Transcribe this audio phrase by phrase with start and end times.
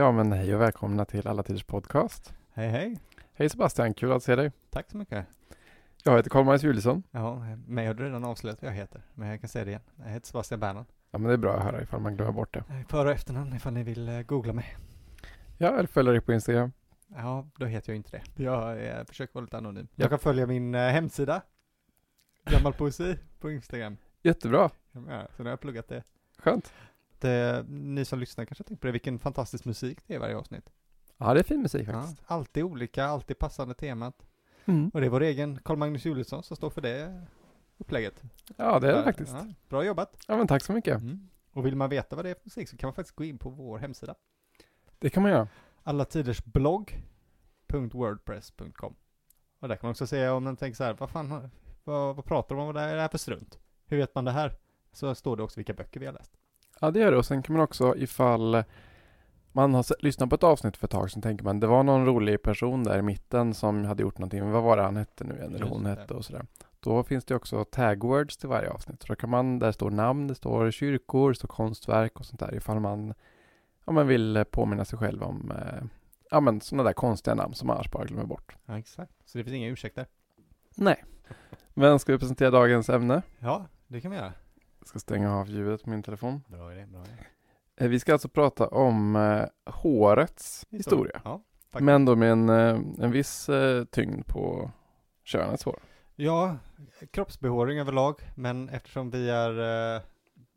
[0.00, 2.34] Ja, men hej och välkomna till Alla Tiders Podcast.
[2.52, 2.98] Hej hej.
[3.32, 4.52] Hej Sebastian, kul att se dig.
[4.70, 5.26] Tack så mycket.
[6.04, 7.02] Jag heter Karl-Magnus Julisson.
[7.10, 9.82] Ja, mig har du redan avslöjat vad jag heter, men jag kan säga det igen.
[9.96, 10.86] Jag heter Sebastian Bernhard.
[11.10, 12.64] Ja, men det är bra att höra ifall man glömmer bort det.
[12.88, 14.76] För och efternamn ifall ni vill eh, googla mig.
[15.58, 16.72] Ja, eller följer dig på Instagram.
[17.08, 18.42] Ja, då heter jag inte det.
[18.42, 19.88] Jag eh, försöker vara lite anonym.
[19.94, 21.42] Jag kan följa min eh, hemsida,
[22.44, 23.96] Gammal Poesi, på Instagram.
[24.22, 25.00] Jättebra, Ja,
[25.36, 26.02] så nu har jag pluggat det.
[26.38, 26.72] skönt.
[27.20, 27.64] Det.
[27.68, 30.70] Ni som lyssnar kanske tänker på det, vilken fantastisk musik det är i varje avsnitt.
[31.16, 32.22] Ja, det är fin musik Ja, faktiskt.
[32.26, 34.26] alltid olika, alltid passande temat.
[34.64, 34.90] Mm.
[34.94, 37.26] Och det är vår egen Carl-Magnus Julisson som står för det
[37.78, 38.22] upplägget.
[38.56, 39.32] Ja, det är det faktiskt.
[39.32, 40.16] Ja, bra jobbat.
[40.28, 41.00] Ja, men tack så mycket.
[41.00, 41.28] Mm.
[41.52, 43.38] Och vill man veta vad det är för musik så kan man faktiskt gå in
[43.38, 44.14] på vår hemsida.
[44.98, 45.48] Det kan man göra.
[45.82, 48.94] Alla tiders blogg.wordpress.com
[49.60, 51.50] Och där kan man också säga om man tänker så här, vad fan,
[51.84, 53.58] vad, vad pratar de om, vad är det här för strunt?
[53.86, 54.56] Hur vet man det här?
[54.92, 56.32] Så står det också vilka böcker vi har läst.
[56.80, 57.18] Ja, det gör det.
[57.18, 58.64] Och sen kan man också ifall
[59.52, 62.06] man har lyssnat på ett avsnitt för ett tag sedan tänker man det var någon
[62.06, 64.50] rolig person där i mitten som hade gjort någonting.
[64.50, 65.54] Vad var det han hette nu igen?
[65.54, 66.46] Eller hon hette och sådär.
[66.80, 69.02] Då finns det också tagwords till varje avsnitt.
[69.02, 72.40] Så då kan man, där står namn, det står kyrkor, det står konstverk och sånt
[72.40, 72.54] där.
[72.54, 73.14] Ifall man,
[73.84, 75.84] om man vill påminna sig själv om eh,
[76.30, 78.56] ja, men sådana där konstiga namn som man annars bara glömmer bort.
[78.66, 79.12] Ja, exakt.
[79.24, 80.06] Så det finns inga ursäkter.
[80.76, 81.04] Nej.
[81.74, 83.22] Men ska vi presentera dagens ämne?
[83.38, 84.32] Ja, det kan vi göra.
[84.90, 86.40] Ska stänga av ljudet på min telefon.
[86.48, 87.12] Bra idé, bra idé.
[87.76, 91.20] Eh, Vi ska alltså prata om eh, hårets historia.
[91.24, 91.42] Ja.
[91.78, 94.70] Men då med en, eh, en viss eh, tyngd på
[95.24, 95.78] könets hår.
[96.16, 96.56] Ja,
[97.10, 99.50] kroppsbehåring överlag, men eftersom vi är
[99.96, 100.02] eh,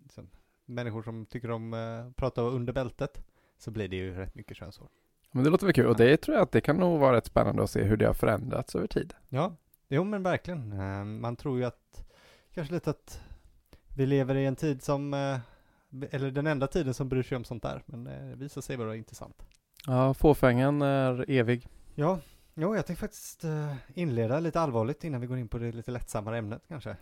[0.03, 0.29] liksom,
[0.65, 3.23] människor som tycker om eh, att prata under bältet
[3.57, 4.87] så blir det ju rätt mycket könshår.
[5.31, 7.25] Men det låter väl kul och det tror jag att det kan nog vara rätt
[7.25, 9.13] spännande att se hur det har förändrats över tid.
[9.29, 9.55] Ja,
[9.89, 10.71] jo men verkligen.
[10.71, 12.05] Eh, Man tror ju att,
[12.53, 13.21] kanske lite att
[13.95, 15.39] vi lever i en tid som, eh,
[16.11, 18.75] eller den enda tiden som bryr sig om sånt där, men eh, det visar sig
[18.77, 19.45] vara intressant.
[19.87, 21.67] Ja, fåfängan är evig.
[21.95, 22.19] Ja,
[22.53, 25.91] jo jag tänkte faktiskt eh, inleda lite allvarligt innan vi går in på det lite
[25.91, 26.95] lättsammare ämnet kanske.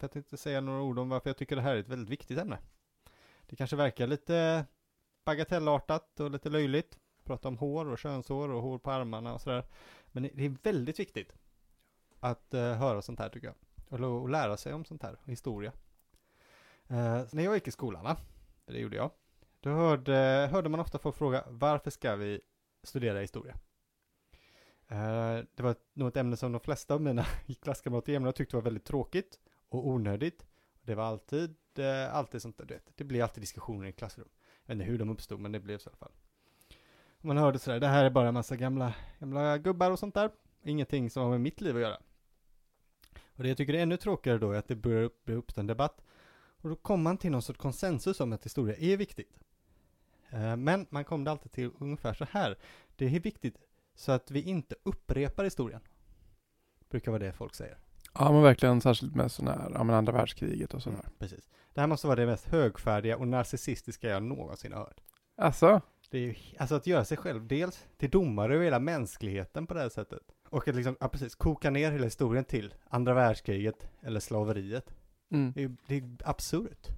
[0.00, 2.10] För jag tänkte säga några ord om varför jag tycker det här är ett väldigt
[2.10, 2.58] viktigt ämne.
[3.46, 4.66] Det kanske verkar lite
[5.24, 6.98] bagatellartat och lite löjligt.
[7.24, 9.64] Prata om hår och könshår och hår på armarna och sådär.
[10.06, 11.32] Men det- är väldigt viktigt
[12.20, 13.56] att höra sånt här tycker jag.
[14.02, 15.72] Och, lära sig om sånt här, historia.
[16.94, 18.16] Eh, när jag gick i skolan, va?
[18.66, 19.10] Det gjorde jag.
[19.60, 22.40] Då hörde, hörde man ofta folk fråga varför ska vi
[22.82, 23.54] studera historia?
[24.88, 27.26] Eh, det var nog ett ämne som de flesta av mina
[27.62, 29.38] klasskamrater i ämnet tyckte var väldigt tråkigt
[29.68, 30.46] och onödigt.
[30.82, 32.92] Det var alltid, eh, alltid sånt där, du vet.
[32.96, 34.28] Det blir alltid diskussioner i klassrum.
[34.64, 36.12] Jag vet inte hur de uppstod, men det blev så i alla fall.
[37.18, 40.14] Och man hörde sådär, det här är bara en massa gamla, gamla gubbar och sånt
[40.14, 40.30] där.
[40.62, 41.98] Ingenting som har med mitt liv att göra.
[43.26, 45.60] Och det jag tycker är ännu tråkigare då är att det börjar upp, börjar uppstå
[45.60, 46.04] en debatt.
[46.64, 49.38] Och då kommer man till någon sorts konsensus om att historia är viktigt.
[50.30, 52.56] Eh, Men man kom det alltid till ungefär så här.
[52.96, 53.56] Det är viktigt
[53.94, 55.80] så att vi inte upprepar historien.
[56.90, 57.78] Brukar vara det folk säger.
[58.14, 60.98] Ja, men verkligen särskilt med sådana här, ja men andra världskriget och sådär.
[60.98, 61.48] Mm, precis.
[61.74, 65.00] Det här måste vara det mest högfärdiga och narcissistiska jag någonsin har hört.
[65.36, 65.80] Alltså,
[66.10, 69.74] Det är ju, alltså att göra sig själv dels till domare över hela mänskligheten på
[69.74, 70.22] det här sättet.
[70.48, 74.94] Och att liksom, ja precis, koka ner hela historien till andra världskriget eller slaveriet.
[75.34, 75.52] Mm.
[75.56, 76.88] Det är, det är absurt.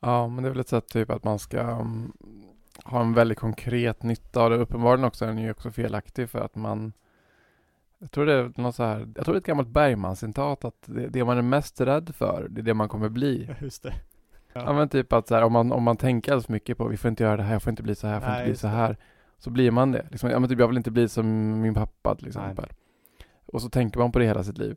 [0.00, 2.12] ja men det är väl ett sätt typ att man ska um,
[2.84, 4.56] ha en väldigt konkret nytta av det.
[4.56, 6.92] Uppenbarligen också är den ju också felaktig för att man
[7.98, 10.82] jag tror det är något så här, jag tror det är ett gammalt Bergman-citat att
[10.86, 13.50] det, det man är mest rädd för, det är det man kommer bli.
[13.60, 13.94] Just det.
[14.52, 16.88] Ja men typ att så här, om man, om man tänker alldeles för mycket på
[16.88, 18.38] vi får inte göra det här, jag får inte bli så här, jag får Nej,
[18.38, 18.72] inte bli så det.
[18.72, 18.96] här.
[19.38, 20.06] Så blir man det.
[20.10, 22.68] Liksom, ja men typ jag vill inte bli som min pappa till exempel.
[23.46, 24.76] Och så tänker man på det hela sitt liv.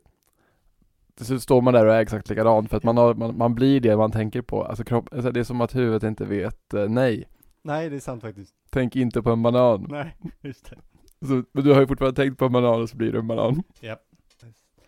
[1.16, 3.54] Till slut står man där och är exakt likadan för att man, har, man, man
[3.54, 4.64] blir det man tänker på.
[4.64, 7.28] Alltså, kropp, alltså det är som att huvudet inte vet eh, nej.
[7.62, 8.54] Nej, det är sant faktiskt.
[8.70, 9.86] Tänk inte på en banan.
[9.90, 10.76] Nej, just det.
[11.26, 13.26] Så, men du har ju fortfarande tänkt på en banan och så blir det en
[13.26, 13.62] banan.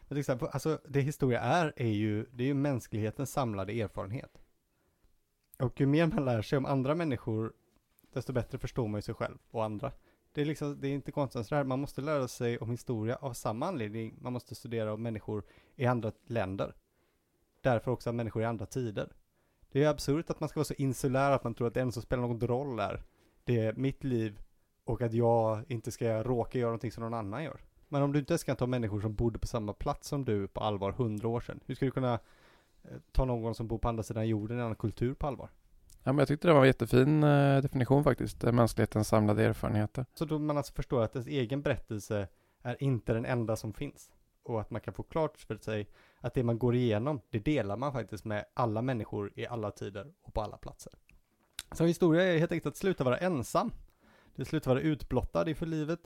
[0.09, 4.39] Men till exempel, alltså det historia är, är ju, det är ju mänsklighetens samlade erfarenhet.
[5.59, 7.53] Och ju mer man lär sig om andra människor,
[8.13, 9.93] desto bättre förstår man ju sig själv och andra.
[10.33, 13.33] Det är liksom, det är inte konstigt sådär, man måste lära sig om historia av
[13.33, 15.45] samma anledning man måste studera om människor
[15.79, 16.75] i andra länder.
[17.61, 19.13] Därför också människor i andra tider.
[19.73, 21.93] Det är absurt att man ska vara så insulär att man tror att det enda
[21.93, 23.03] som spelar någon roll är,
[23.45, 24.41] det är mitt liv
[24.85, 27.61] och att jag inte ska råka göra någonting som någon annan gör.
[27.89, 30.49] Men om du inte ens kan ta människor som bodde på samma plats som du
[30.49, 32.15] på allvar hundra år sedan, hur ska du kunna
[32.83, 35.51] eh, ta någon som bor på andra sidan jorden, en annan kultur på allvar?
[36.03, 38.45] Ja men jag tyckte det var en jättefin eh, definition faktiskt.
[38.45, 40.07] Är mänsklighetens samlade erfarenheter.
[40.15, 42.29] Så då man alltså förstår att ens egen berättelse
[42.63, 44.11] är inte den enda som finns.
[44.49, 45.89] Och att man kan få klart för sig
[46.21, 50.13] att det man går igenom, det delar man faktiskt med alla människor i alla tider
[50.23, 50.93] och på alla platser.
[51.73, 53.73] Så historia är helt enkelt att sluta vara ensam.
[54.37, 56.01] Det slutar vara utblottad inför livet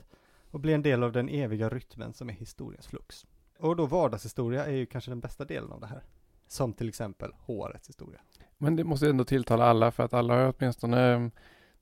[0.51, 3.25] och blir en del av den eviga rytmen som är historiens flux.
[3.59, 6.03] Och då vardagshistoria är ju kanske den bästa delen av det här.
[6.47, 8.21] Som till exempel hårets historia.
[8.57, 11.31] Men det måste ändå tilltala alla för att alla har åtminstone ehm,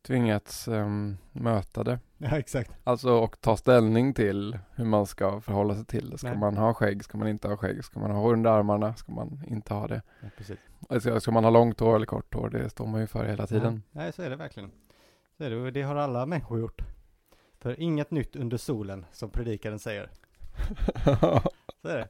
[0.01, 1.99] tvingats um, möta det.
[2.31, 2.71] Ja, exakt.
[2.83, 6.17] Alltså och ta ställning till hur man ska förhålla sig till det.
[6.17, 6.37] Ska Nej.
[6.37, 7.03] man ha skägg?
[7.03, 7.83] Ska man inte ha skägg?
[7.85, 8.95] Ska man ha hår under armarna?
[8.95, 10.01] Ska man inte ha det?
[10.21, 10.59] Ja, precis.
[10.89, 12.49] Alltså, ska man ha långt hår eller kort hår?
[12.49, 13.83] Det står man ju för hela tiden.
[13.91, 14.71] Ja, nej, så är det verkligen.
[15.37, 16.81] Så är det, det har alla människor gjort.
[17.59, 20.09] För inget nytt under solen, som predikaren säger.
[21.81, 22.07] Så är det.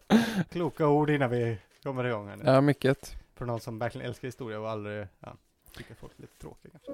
[0.50, 2.44] Kloka ord innan vi kommer igång här nu.
[2.46, 3.16] ja, mycket.
[3.36, 5.36] För någon som verkligen älskar historia och aldrig, ja,
[5.78, 6.92] tycker folk är lite tråkiga kanske.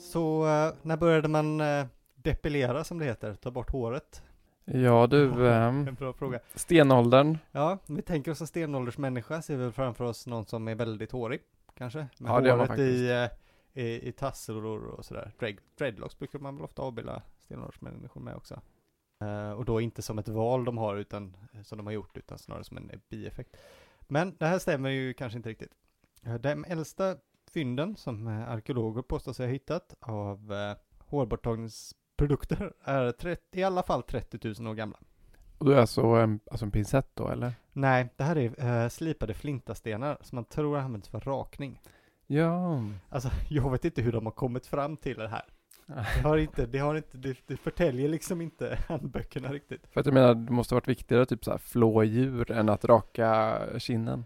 [0.00, 4.22] Så eh, när började man eh, depilera som det heter, ta bort håret?
[4.64, 6.40] Ja du, ehm, En bra fråga.
[6.54, 7.38] stenåldern.
[7.52, 11.12] Ja, om vi tänker oss en stenåldersmänniska ser vi framför oss någon som är väldigt
[11.12, 11.40] hårig,
[11.74, 11.98] kanske?
[12.18, 15.32] Med Ja, det håret i, eh, i, i tasselor och sådär.
[15.38, 18.60] Dread, dreadlocks brukar man väl ofta avbilda stenåldersmänniskor med också.
[19.56, 22.64] Och då inte som ett val de har, utan som de har gjort, utan snarare
[22.64, 23.56] som en bieffekt.
[24.08, 25.72] Men det här stämmer ju kanske inte riktigt.
[26.26, 27.16] Eh, De äldsta
[27.52, 33.82] fynden som eh, arkeologer påstår sig ha hittat av eh, hårborttagningsprodukter är 30, i alla
[33.82, 34.98] fall 30 000 år gamla.
[35.58, 37.52] Och du är alltså en, alltså en pincett då eller?
[37.72, 41.80] Nej, det här är eh, slipade flintastenar som man tror har använts för rakning.
[42.26, 42.82] Ja.
[43.08, 45.44] Alltså, jag vet inte hur de har kommit fram till det här.
[45.86, 49.86] Det har inte, det har inte, det, det förtäljer liksom inte handböckerna riktigt.
[49.86, 52.84] För att jag menar, det måste varit viktigare typ så här flå djur än att
[52.84, 54.24] raka kinden.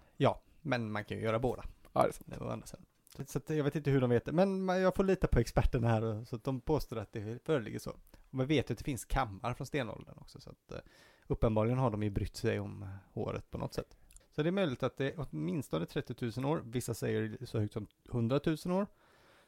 [0.67, 1.62] Men man kan ju göra båda.
[1.93, 2.27] Ja, det är sant.
[2.27, 2.85] Det var andra sidan.
[3.27, 5.89] Så, att jag vet inte hur de vet det, men jag får lita på experterna
[5.89, 7.91] här, så att de påstår att det föreligger så.
[7.91, 10.79] Och man vet ju att det finns kammar från stenåldern också, så att eh,
[11.27, 13.97] uppenbarligen har de ju brytt sig om håret på något sätt.
[14.31, 17.73] Så det är möjligt att det är åtminstone 30 000 år, vissa säger så högt
[17.73, 18.87] som 100 000 år.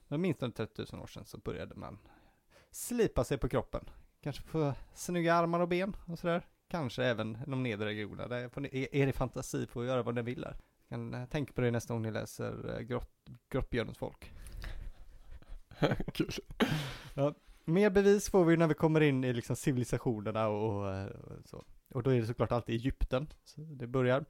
[0.09, 1.99] Men åtminstone 30 000 år sedan så började man
[2.71, 3.85] slipa sig på kroppen.
[4.21, 6.47] Kanske få snygga armar och ben och sådär.
[6.69, 8.29] Kanske även de nedre regionerna.
[8.29, 10.57] Där får ni, är, är det fantasi får göra vad den vill där.
[10.89, 13.11] Kan eh, tänka på det nästa gång ni läser eh, grott,
[13.49, 14.33] Grottbjörnens folk.
[16.13, 16.31] Kul.
[17.65, 21.11] Mer bevis får vi när vi kommer in i liksom civilisationerna och, och, eh,
[21.45, 21.65] så.
[21.89, 23.27] Och då är det såklart alltid Egypten.
[23.45, 24.25] Så det börjar.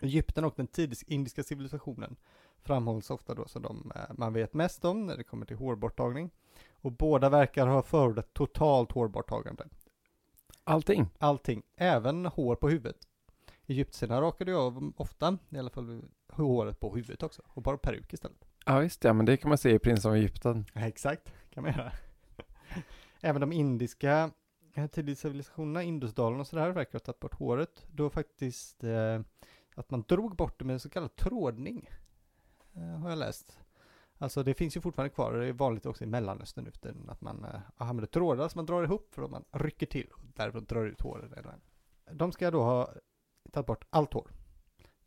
[0.00, 2.16] Egypten och den tidiga indiska civilisationen
[2.62, 6.30] framhålls ofta då som de man vet mest om när det kommer till hårborttagning.
[6.72, 9.68] Och båda verkar ha förordat totalt hårborttagande.
[10.64, 11.06] Allting.
[11.18, 13.07] Allting, även hår på huvudet.
[13.68, 18.12] Egyptierna rakade ju av ofta, i alla fall håret på huvudet också, och bara peruk
[18.12, 18.48] istället.
[18.66, 20.64] Ja, visst ja, men det kan man se i Prins av Egypten.
[20.74, 21.92] Ja, exakt, kan man göra.
[23.20, 24.30] Även de indiska
[24.74, 27.86] eh, tidiga civilisationerna, Indusdalen och sådär, verkar ha tagit bort håret.
[27.90, 29.20] Då faktiskt eh,
[29.74, 31.90] att man drog bort det med så kallad trådning.
[32.74, 33.58] Eh, har jag läst.
[34.18, 37.20] Alltså det finns ju fortfarande kvar, det är vanligt också i Mellanöstern nu tiden, att
[37.20, 40.64] man eh, använder trådar som man drar ihop för att man rycker till och därifrån
[40.64, 41.32] drar ut håret.
[41.32, 41.54] Eller.
[42.12, 42.92] De ska då ha
[43.52, 44.30] tagit bort allt hår.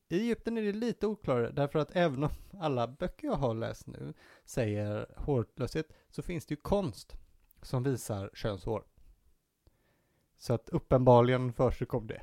[0.09, 2.29] I Egypten är det lite oklarare därför att även om
[2.59, 4.13] alla böcker jag har läst nu
[4.45, 7.15] säger hårlöshet så finns det ju konst
[7.61, 8.83] som visar könshår.
[10.37, 12.21] Så att uppenbarligen försigkom det.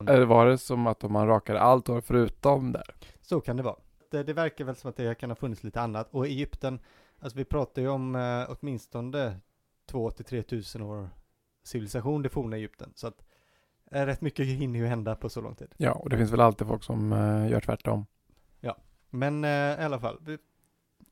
[0.00, 2.94] Eller var det som att om man rakade allt hår förutom där?
[3.20, 3.76] Så kan det vara.
[4.10, 6.08] Det, det verkar väl som att det kan ha funnits lite annat.
[6.10, 6.80] Och Egypten,
[7.18, 9.40] alltså vi pratar ju om eh, åtminstone
[9.86, 11.10] 2 till 3 tusen år
[11.62, 12.92] civilisation, det forna Egypten.
[12.94, 13.24] Så att
[13.90, 15.74] rätt mycket hinner ju hända på så lång tid.
[15.76, 18.06] Ja, och det finns väl alltid folk som eh, gör tvärtom.
[19.14, 20.38] Men eh, i alla fall, vi,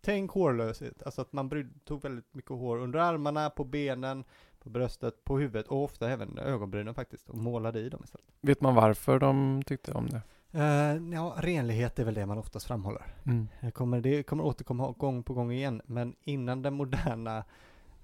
[0.01, 1.03] tänk hårlöshet.
[1.03, 4.25] Alltså att man bryd, tog väldigt mycket hår under armarna, på benen,
[4.59, 7.31] på bröstet, på huvudet och ofta även ögonbrynen faktiskt.
[7.31, 8.27] Och målade i dem istället.
[8.41, 10.23] Vet man varför de tyckte om det?
[10.55, 13.15] Uh, ja, renlighet är väl det man oftast framhåller.
[13.27, 13.49] Mm.
[13.61, 17.45] Det kommer, det kommer återkomma gång på gång igen, men innan det moderna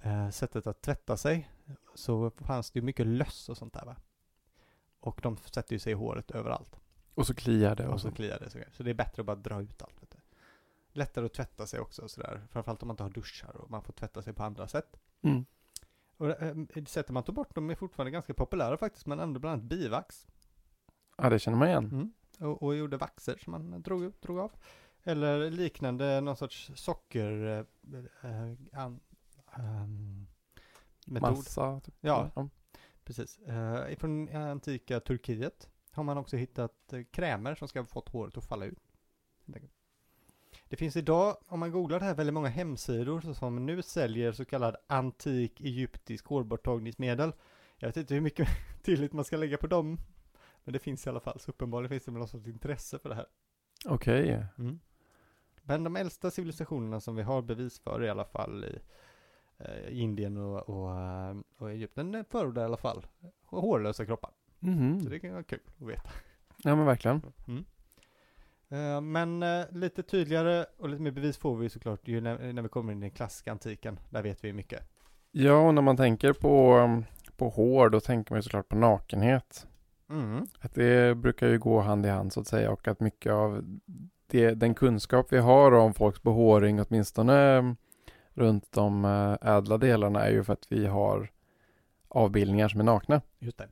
[0.03, 1.51] eh, sättet att tvätta sig
[1.95, 3.97] så fanns det ju mycket löss och sånt där va.
[5.01, 6.81] Och de sätter ju sig i håret överallt.
[7.15, 7.89] Och så kliar det.
[7.89, 8.51] Och så kliar det.
[8.51, 10.03] Så, så det är bättre att bara dra ut allt.
[10.03, 10.19] Vet du.
[10.93, 12.47] Lättare att tvätta sig också sådär.
[12.51, 15.01] Framförallt om man inte har duschar och man får tvätta sig på andra sätt.
[15.23, 15.45] Mm.
[16.17, 19.07] Och eh, sättet man tog bort dem är fortfarande ganska populära faktiskt.
[19.07, 20.27] Man använde bland annat bivax.
[21.17, 21.85] Ja, det känner man igen.
[21.85, 22.13] Mm.
[22.51, 24.53] Och, och gjorde vaxer som man drog, drog av.
[25.03, 27.67] Eller liknande någon sorts socker...
[28.23, 29.01] Eh, an,
[29.53, 30.27] ehm,
[31.07, 31.37] metod.
[31.37, 31.81] Massa.
[31.81, 31.95] Typ.
[32.01, 32.31] Ja.
[32.35, 32.49] ja.
[33.09, 33.39] Precis.
[33.39, 38.37] Eh, från antika Turkiet har man också hittat eh, krämer som ska ha fått håret
[38.37, 38.79] att falla ut.
[40.69, 44.45] Det finns idag, om man googlar det här, väldigt många hemsidor som nu säljer så
[44.45, 47.33] kallad antik egyptisk hårborttagningsmedel
[47.77, 48.49] Jag vet inte hur mycket
[48.83, 50.01] tillit man ska lägga på dem.
[50.65, 53.15] Men det finns i alla fall, så uppenbarligen finns det någon sorts intresse för det
[53.15, 53.27] här.
[53.87, 54.47] Okej.
[54.59, 54.81] Mm.
[55.63, 58.79] Men de äldsta civilisationerna som vi har bevis för i alla fall i
[59.89, 63.07] Indien och, och, eh, och Egypten förordar i alla fall
[63.45, 64.31] hårlösa kroppar.
[64.59, 65.01] Mhm.
[65.01, 66.11] Så det kan vara kul att veta.
[66.63, 67.23] Ja men verkligen.
[67.49, 67.65] Mm.
[68.69, 72.63] Eh, Men eh, lite tydligare och lite mer bevis får vi såklart ju när, när
[72.63, 73.99] vi kommer in i den klassiska antiken.
[74.11, 74.83] Där vet vi mycket.
[75.31, 77.03] Ja, och när man tänker på,
[77.37, 79.67] på hår då tänker man ju såklart på nakenhet.
[80.11, 80.47] Mm.
[80.61, 83.79] Att det brukar ju gå hand i hand så att säga och att mycket av
[84.27, 87.75] det, den kunskap vi har om folks behåring åtminstone
[88.39, 91.31] runt de uh, ädla delarna är ju för att vi har
[92.09, 93.21] avbildningar som är nakna.
[93.39, 93.69] Just det.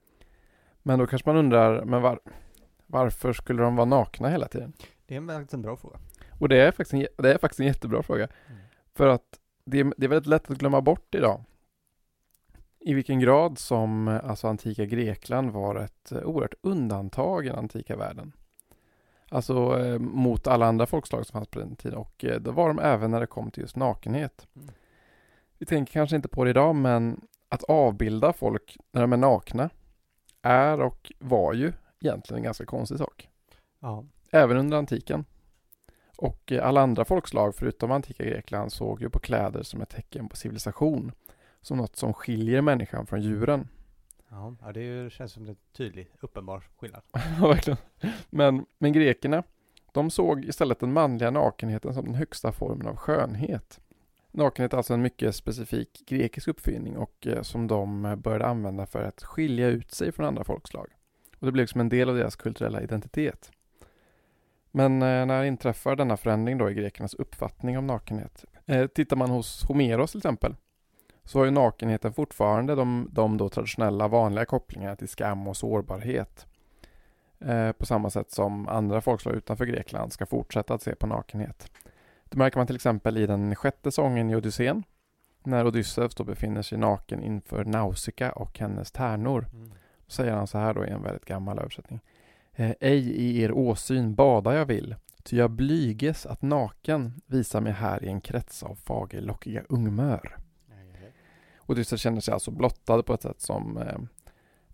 [0.82, 2.20] Men då kanske man undrar, men var,
[2.86, 4.72] varför skulle de vara nakna hela tiden?
[5.06, 5.98] Det är en faktiskt en bra fråga.
[6.38, 8.28] Och det är faktiskt en, det är faktiskt en jättebra fråga.
[8.46, 8.60] Mm.
[8.94, 11.40] För att det är, det är väldigt lätt att glömma bort idag.
[12.80, 17.58] I vilken grad som eh, alltså antika Grekland var ett eh, oerhört undantag i den
[17.58, 18.32] antika världen.
[19.30, 22.68] Alltså eh, mot alla andra folkslag som fanns på den tiden och eh, det var
[22.68, 24.46] de även när det kom till just nakenhet.
[24.56, 24.68] Mm.
[25.58, 29.70] Vi tänker kanske inte på det idag men att avbilda folk när de är nakna
[30.42, 33.28] är och var ju egentligen en ganska konstig sak.
[33.80, 34.04] Ja.
[34.30, 35.24] Även under antiken.
[36.16, 40.28] Och eh, alla andra folkslag förutom antika Grekland såg ju på kläder som ett tecken
[40.28, 41.12] på civilisation.
[41.60, 43.68] Som något som skiljer människan från djuren.
[44.30, 47.02] Ja, ja det känns som en tydlig, uppenbar skillnad.
[47.40, 47.78] Ja, verkligen.
[48.30, 49.42] Men, men grekerna,
[49.92, 53.80] de såg istället den manliga nakenheten som den högsta formen av skönhet.
[54.30, 59.02] Nakenhet är alltså en mycket specifik grekisk uppfinning och eh, som de började använda för
[59.02, 60.86] att skilja ut sig från andra folkslag.
[61.38, 63.50] Och det blev liksom en del av deras kulturella identitet.
[64.70, 68.44] Men eh, när inträffar denna förändring då i grekernas uppfattning om nakenhet?
[68.66, 70.56] Eh, tittar man hos Homeros till exempel
[71.26, 76.46] så har ju nakenheten fortfarande de, de då traditionella vanliga kopplingarna till skam och sårbarhet.
[77.38, 81.70] Eh, på samma sätt som andra folkslag utanför Grekland ska fortsätta att se på nakenhet.
[82.24, 84.82] Det märker man till exempel i den sjätte sången i Odysseen.
[85.42, 89.46] När Odysseus då befinner sig naken inför Nausicaa och hennes tärnor.
[89.52, 89.68] Mm.
[90.06, 92.00] Då säger han så här då i en väldigt gammal översättning.
[92.52, 97.72] Eh, Ej i er åsyn bada jag vill, ty jag blyges att naken visa mig
[97.72, 100.45] här i en krets av fagerlockiga ungmör.
[101.66, 103.98] Odysseus känner sig alltså blottad på ett sätt som eh,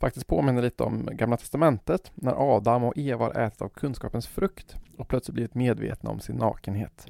[0.01, 4.77] faktiskt påminner lite om Gamla Testamentet när Adam och Eva har ätit av kunskapens frukt
[4.99, 7.07] och plötsligt blivit medvetna om sin nakenhet.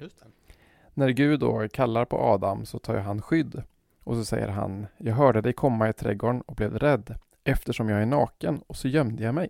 [0.94, 3.62] När Gud då kallar på Adam så tar han skydd
[4.04, 8.02] och så säger han Jag hörde dig komma i trädgården och blev rädd eftersom jag
[8.02, 9.48] är naken och så gömde jag mig.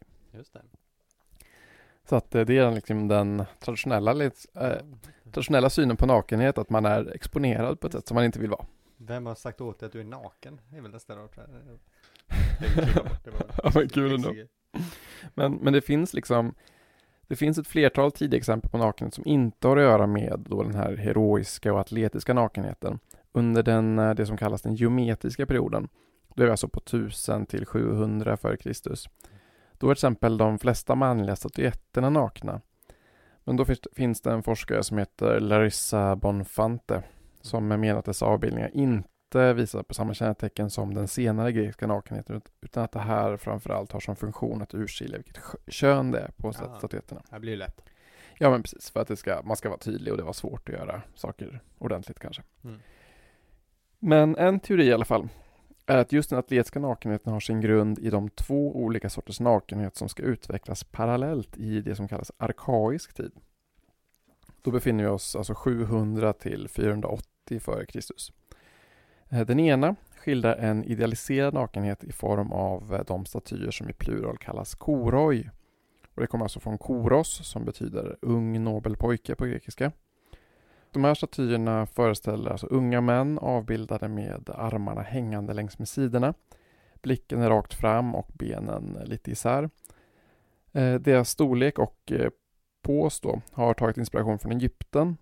[2.09, 4.31] Så att eh, det är liksom den traditionella, eh,
[5.33, 8.51] traditionella synen på nakenhet att man är exponerad på ett sätt som man inte vill
[8.51, 8.65] vara.
[9.06, 10.61] Vem har sagt åt dig att du är naken?
[10.71, 11.28] Det är väl nästa var-
[13.64, 14.35] Ja, men kul ändå.
[15.35, 16.54] Men, men det finns liksom
[17.26, 20.62] Det finns ett flertal tidiga exempel på nakenhet som inte har att göra med då
[20.62, 22.99] den här heroiska och atletiska nakenheten
[23.32, 25.88] under den, eh, det som kallas den geometriska perioden.
[26.35, 29.09] Då är vi alltså på 1000 till 700 före Kristus.
[29.73, 32.61] Då är till exempel de flesta manliga statyetterna nakna.
[33.44, 37.02] Men då finns det en forskare som heter Larissa Bonfante
[37.42, 42.37] som menar att dessa avbildningar inte visar på samma kännetecken som den senare grekiska nakenheten
[42.37, 46.30] ut- utan att det här framförallt har som funktion att urskilja vilket kön det är
[46.37, 46.52] på Ah.
[46.78, 47.22] statyetterna.
[47.30, 47.80] Det blir lätt.
[48.38, 50.68] Ja men precis, för att det ska, man ska vara tydlig och det var svårt
[50.68, 52.42] att göra saker ordentligt kanske.
[52.64, 52.78] Mm.
[53.99, 55.28] Men en teori i alla fall
[55.87, 59.96] är att just den atletiska nakenheten har sin grund i de två olika sorters nakenhet
[59.96, 63.32] som ska utvecklas parallellt i det som kallas arkaisk tid.
[64.62, 68.32] Då befinner vi oss alltså 700 till 480 före Kristus.
[69.32, 73.92] Eh, den ena skildrar en idealiserad nakenhet i form av eh, de statyer som i
[73.92, 75.50] plural kallas koroi.
[76.14, 79.92] Och det kommer alltså från koros som betyder ung nobel pojke på grekiska.
[80.90, 86.34] De här statyerna föreställer alltså unga män avbildade med armarna hängande längs med sidorna.
[87.02, 89.70] Blicken är rakt fram och benen eh, lite isär.
[91.00, 92.12] Deras storlek och
[92.82, 95.16] pås då har tagit inspiration från Egypten.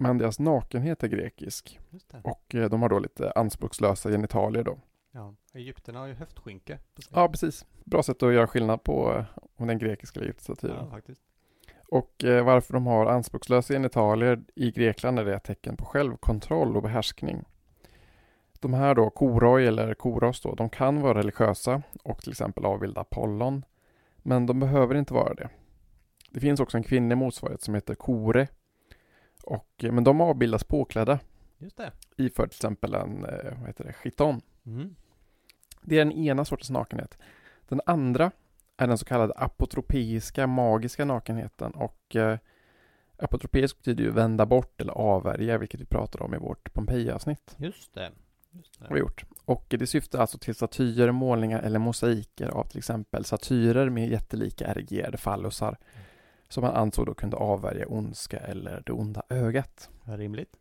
[0.00, 1.78] Men deras nakenhet är grekisk
[2.10, 2.20] det.
[2.24, 4.78] och eh, de har då lite anspråkslösa genitalier då.
[5.12, 5.34] Ja.
[5.54, 6.78] Egypterna har ju höftskynke.
[7.10, 7.66] Ja, precis.
[7.84, 9.24] Bra sätt att göra skillnad på eh,
[9.56, 10.76] om den grekiska eller egyptiska statyn.
[10.76, 11.22] ja, faktiskt.
[11.88, 16.76] Och eh, varför de har anspråkslösa genitalier i Grekland är det ett tecken på självkontroll
[16.76, 17.44] och behärskning.
[18.60, 23.00] De här då, koroi eller koros då, de kan vara religiösa och till exempel avbilda
[23.00, 23.64] Apollon.
[24.16, 25.48] Men de behöver inte vara det.
[26.30, 28.48] Det finns också en kvinnlig motsvarighet som heter kore.
[29.42, 31.18] Och, eh, men de avbildas påklädda
[31.58, 31.92] Just det.
[32.16, 34.40] iför till exempel en, eh, vad heter det, chiton.
[34.66, 34.94] Mm.
[35.82, 37.18] Det är den ena sortens nakenhet.
[37.68, 38.30] Den andra
[38.76, 42.38] är den så kallade apotropeiska magiska nakenheten och eh,
[43.16, 47.56] apotropeisk betyder ju vända bort eller avvärja, vilket vi pratade om i vårt Pompeji-avsnitt.
[47.58, 48.10] Just det.
[48.50, 48.86] Just det.
[48.88, 49.24] Har vi gjort.
[49.44, 54.66] Och det syftar alltså till statyer, målningar eller mosaiker av till exempel satyrer med jättelika
[54.66, 55.76] erigerade fallusar
[56.50, 59.90] som man ansåg då kunde avvärja ondska eller det onda ögat.
[60.04, 60.56] Ja, rimligt.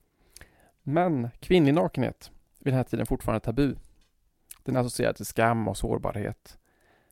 [0.83, 3.75] Men kvinnlig nakenhet vid den här tiden fortfarande tabu.
[4.63, 6.57] Den är associerad till skam och sårbarhet.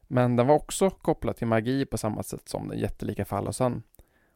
[0.02, 3.84] Men den var också kopplad till magi på samma sätt som den jättelika fallosen.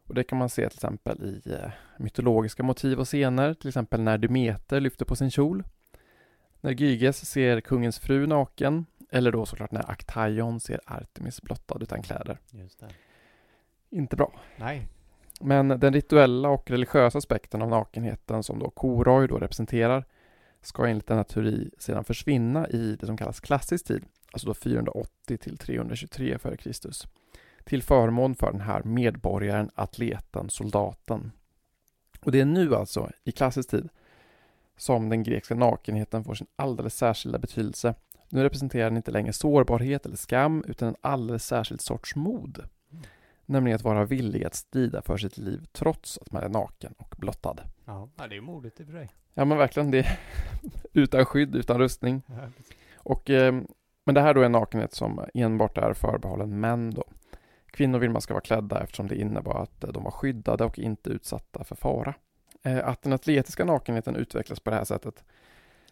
[0.03, 4.01] Och det kan man se till exempel i eh, mytologiska motiv och scener, till exempel
[4.01, 5.63] när Demeter lyfter på sin kjol.
[6.61, 12.01] När Gyges ser kungens fru naken, eller då såklart när Aktaion ser Artemis blottad utan
[12.01, 12.39] kläder.
[12.51, 12.87] Just det.
[13.91, 14.33] Inte bra.
[14.57, 14.87] Nej.
[15.41, 20.05] Men den rituella och religiösa aspekten av nakenheten som då Koroi då representerar
[20.61, 25.37] ska enligt denna teori sedan försvinna i det som kallas klassisk tid, alltså då 480
[25.37, 26.71] till 323 f.Kr.
[27.63, 31.31] till förmån för den här medborgaren, atleten, soldaten.
[32.21, 33.89] Och det är nu alltså, i klassisk tid,
[34.77, 37.95] som den grekiska nakenheten får sin alldeles särskilda betydelse.
[38.29, 42.63] Nu representerar den inte längre sårbarhet eller skam, utan en alldeles särskild sorts mod.
[43.45, 47.15] Nämligen att vara villig att strida för sitt liv trots att man är naken och
[47.17, 47.57] blottad.
[47.85, 49.09] Ja, det är modigt i och för sig.
[49.33, 50.19] Ja men verkligen, det är
[50.93, 52.21] utan skydd, utan rustning.
[52.25, 52.33] Ja.
[52.95, 53.53] Och, eh,
[54.05, 57.03] men det här då är en nakenhet som enbart är förbehållen män då.
[57.71, 61.09] Kvinnor vill man ska vara klädda eftersom det innebar att de var skyddade och inte
[61.09, 62.13] utsatta för fara.
[62.63, 65.23] Eh, att den atletiska nakenheten utvecklas på det här sättet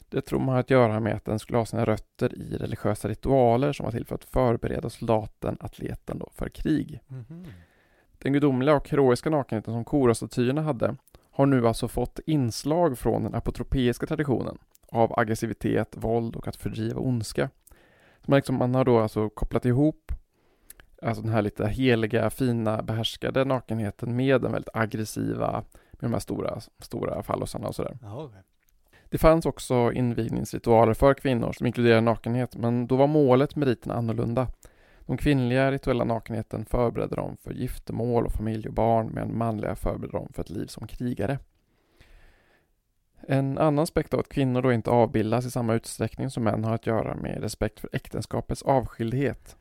[0.10, 3.08] det tror man har att göra med att den skulle ha sina rötter i religiösa
[3.08, 7.00] ritualer som var till för att förbereda soldaten, atleten då, för krig.
[7.08, 7.46] Mhm.
[8.18, 10.96] Den gudomliga och heroiska nakenheten som Korostatyerna hade
[11.32, 17.00] har nu alltså fått inslag från den apotropeiska traditionen av aggressivitet, våld och att fördriva
[17.00, 17.50] ondska.
[18.26, 20.12] Man, liksom, man har då alltså kopplat ihop
[21.02, 25.52] alltså den här lite heliga, fina, behärskade nakenheten med den väldigt aggressiva,
[25.92, 27.98] med de här stora, stora fallosarna och sådär.
[28.02, 28.42] Ja, okej.
[29.10, 33.96] Det fanns också invigningsritualer för kvinnor som inkluderade nakenhet, men då var målet med riterna
[33.96, 34.48] annorlunda.
[35.06, 40.18] De kvinnliga rituella nakenheten förberedde dem för giftermål och familj och barn, medan manliga förberedde
[40.18, 41.40] dem för ett liv som krigare.
[43.28, 46.76] En annan aspekt av att kvinnor då inte avbildas i samma utsträckning som män har
[46.76, 49.58] att göra med respekt för äktenskapets avskildhet.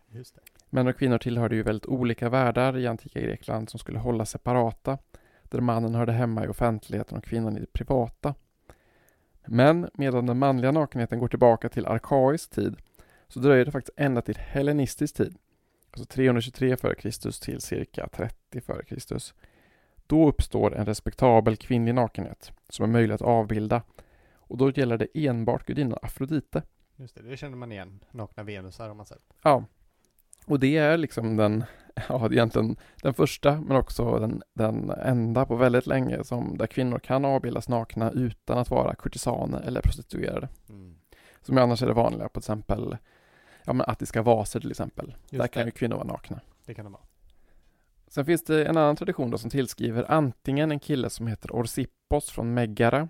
[0.71, 4.99] Män och kvinnor tillhörde ju väldigt olika världar i antika Grekland som skulle hållas separata,
[5.43, 8.35] där mannen hörde hemma i offentligheten och kvinnan i det privata.
[9.51, 12.77] Men medan den manliga nakenheten går tillbaka till arkaisk tid
[13.29, 15.37] så dröjer det faktiskt ända till hellenistisk tid,
[15.91, 17.31] alltså 323 f.Kr.
[17.45, 19.19] till cirka 30 f.Kr.
[20.07, 23.83] Då uppstår en respektabel kvinnlig nakenhet som är möjlig att avbilda
[24.35, 26.63] och då gäller det enbart gudinnan Afrodite.
[26.97, 28.05] Just det, det känner man igen.
[28.11, 29.23] Nakna Venusar har man sett.
[29.43, 29.65] Ja.
[30.49, 31.65] Och det är liksom den,
[32.09, 36.99] ja egentligen den första men också den, den enda på väldigt länge som där kvinnor
[36.99, 40.49] kan avbildas nakna utan att vara kurtisaner eller prostituerade.
[40.69, 40.95] Mm.
[41.43, 42.97] Som annars är det vanliga på till exempel
[43.65, 45.15] ja men attiska vaser till exempel.
[45.31, 45.67] Just där kan det.
[45.67, 46.41] ju kvinnor vara nakna.
[46.67, 47.03] Det kan de vara.
[48.09, 52.31] Sen finns det en annan tradition då som tillskriver antingen en kille som heter Orsippos
[52.31, 53.09] från Megara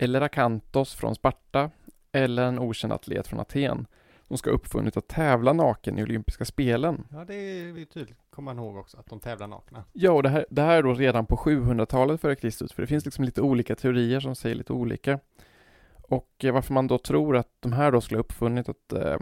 [0.00, 1.70] eller Akantos från Sparta
[2.12, 3.86] eller en okänd atlet från Aten
[4.28, 7.06] som ska ha uppfunnit att tävla naken i olympiska spelen.
[7.12, 9.84] Ja, det är tydligt, kommer man ihåg också, att de tävlar nakna.
[9.92, 12.86] Ja, och det här, det här är då redan på 700-talet före Kristus, för det
[12.86, 15.18] finns liksom lite olika teorier som säger lite olika.
[15.94, 19.16] Och eh, varför man då tror att de här då skulle ha uppfunnit att, eh,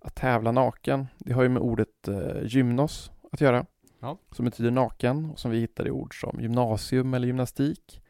[0.00, 3.66] att tävla naken, det har ju med ordet eh, gymnos att göra.
[4.00, 4.18] Ja.
[4.30, 8.02] Som betyder naken och som vi hittar i ord som gymnasium eller gymnastik.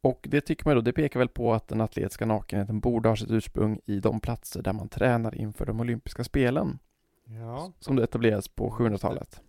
[0.00, 3.16] Och det tycker man då, det pekar väl på att den atletiska nakenheten borde ha
[3.16, 6.78] sitt ursprung i de platser där man tränar inför de olympiska spelen.
[7.24, 7.72] Ja.
[7.80, 9.40] Som det etablerades på 700-talet.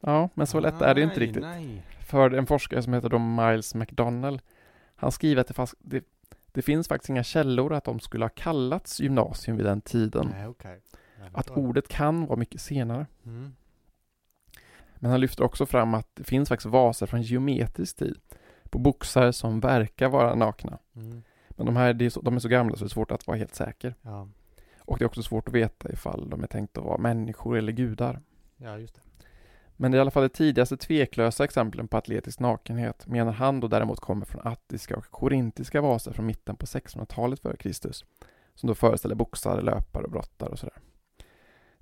[0.00, 1.42] Ja, men så lätt är det inte riktigt.
[1.42, 1.82] Nej.
[2.00, 4.40] För en forskare som heter då Miles McDonnell,
[4.96, 6.04] han skriver att det, fast, det,
[6.52, 10.28] det finns faktiskt inga källor att de skulle ha kallats gymnasium vid den tiden.
[10.30, 10.42] Nej.
[10.42, 13.06] Jag Att ordet kan vara mycket senare.
[13.24, 13.54] Mm.
[14.94, 18.18] Men han lyfter också fram att det finns faktiskt vaser från geometrisk tid
[18.70, 20.78] på boxar som verkar vara nakna.
[20.96, 21.22] Mm.
[21.50, 23.26] Men de här det är så, de är så gamla så det är svårt att
[23.26, 23.94] vara helt säker.
[24.02, 24.28] Ja.
[24.78, 27.72] Och det är också svårt att veta ifall de är tänkta att vara människor eller
[27.72, 28.20] gudar.
[28.56, 29.00] ja, just det.
[29.76, 33.60] Men det är i alla fall det tidigaste tveklösa exemplen på atletisk nakenhet menar han
[33.60, 38.04] då däremot kommer från attiska och korintiska vaser från mitten på 1600-talet före Kristus.
[38.54, 40.78] Som då föreställer boxare, löpare och brottare och sådär.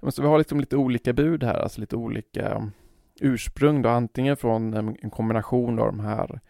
[0.01, 2.73] Men Så vi har liksom lite olika bud här, alltså lite olika um,
[3.21, 6.41] ursprung då, antingen från um, en kombination av de här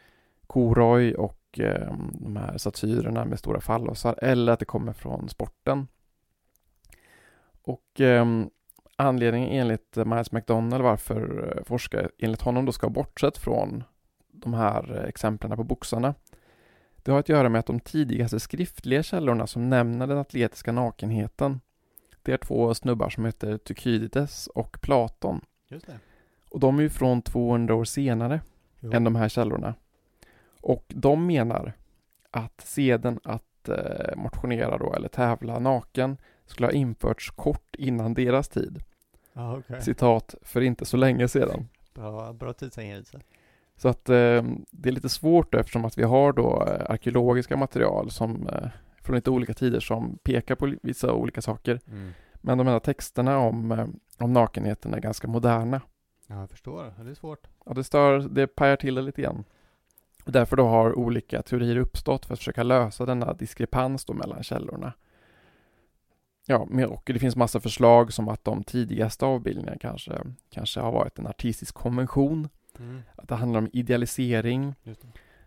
[0.46, 5.86] koroj och um, de här satyrerna med stora fallosar, eller att det kommer från sporten.
[7.62, 8.50] Och ehm,
[8.96, 13.84] anledningen enligt Miles McDonald varför eh, forskare enligt honom då ska ha bortsett från
[14.32, 16.14] de här eh, exemplen på boxarna.
[16.96, 21.60] Det har att göra med att de tidigaste skriftliga källorna som nämner den atletiska nakenheten
[22.24, 25.40] det är två snubbar som heter Tukydides och Platon.
[26.50, 28.40] Och de är ju från 200 år senare
[28.80, 28.92] Jo.
[28.92, 29.74] än de här källorna.
[30.64, 31.72] Och de menar
[32.30, 38.48] att seden att eh, motionera då eller tävla naken skulle ha införts kort innan deras
[38.48, 38.82] tid.
[39.32, 39.82] Ja, okej.
[39.82, 41.68] Citat, för inte så länge sedan.
[41.94, 43.20] Bra, bra tidsangivelse.
[43.76, 47.56] Så att eh, det är lite svårt då, eftersom att vi har då eh, arkeologiska
[47.56, 48.68] material som eh,
[49.02, 51.80] från lite olika tider som pekar på vissa olika saker.
[51.88, 52.10] Mm.
[52.34, 53.86] Men de här texterna om, eh,
[54.18, 55.80] om nakenheten är ganska moderna.
[56.26, 56.94] Ja, jag förstår.
[57.04, 57.46] Det är svårt.
[57.66, 59.44] Ja, det stör, det pajar till det lite grann.
[60.24, 64.92] Och därför då har olika teorier uppstått för att försöka lösa denna diskrepans mellan källorna.
[66.46, 70.12] Ja, och det finns massa förslag som att de tidigaste avbildningarna kanske,
[70.50, 73.02] kanske har varit en artistisk konvention, Mm.
[73.16, 74.74] att det handlar om idealisering.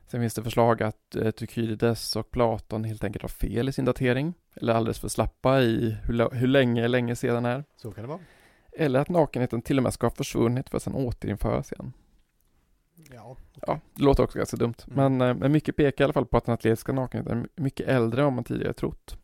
[0.08, 3.86] Sen finns det förslag att eh, Tukydides och Platon helt enkelt har fel i sin
[3.86, 7.64] datering, eller alldeles för slappa i hur, hur länge länge sedan är.
[7.76, 8.20] Så kan det vara.
[8.72, 11.94] Eller att nakenheten till och med ska ha försvunnit för att sedan återinföras igen.
[13.14, 13.38] Ja.
[13.62, 14.74] Ja, det låter också ganska dumt.
[14.88, 15.18] Mm.
[15.18, 17.88] Men, eh, men mycket pekar i alla fall på att den atletiska nakenheten är mycket
[17.88, 19.18] äldre än man tidigare trott.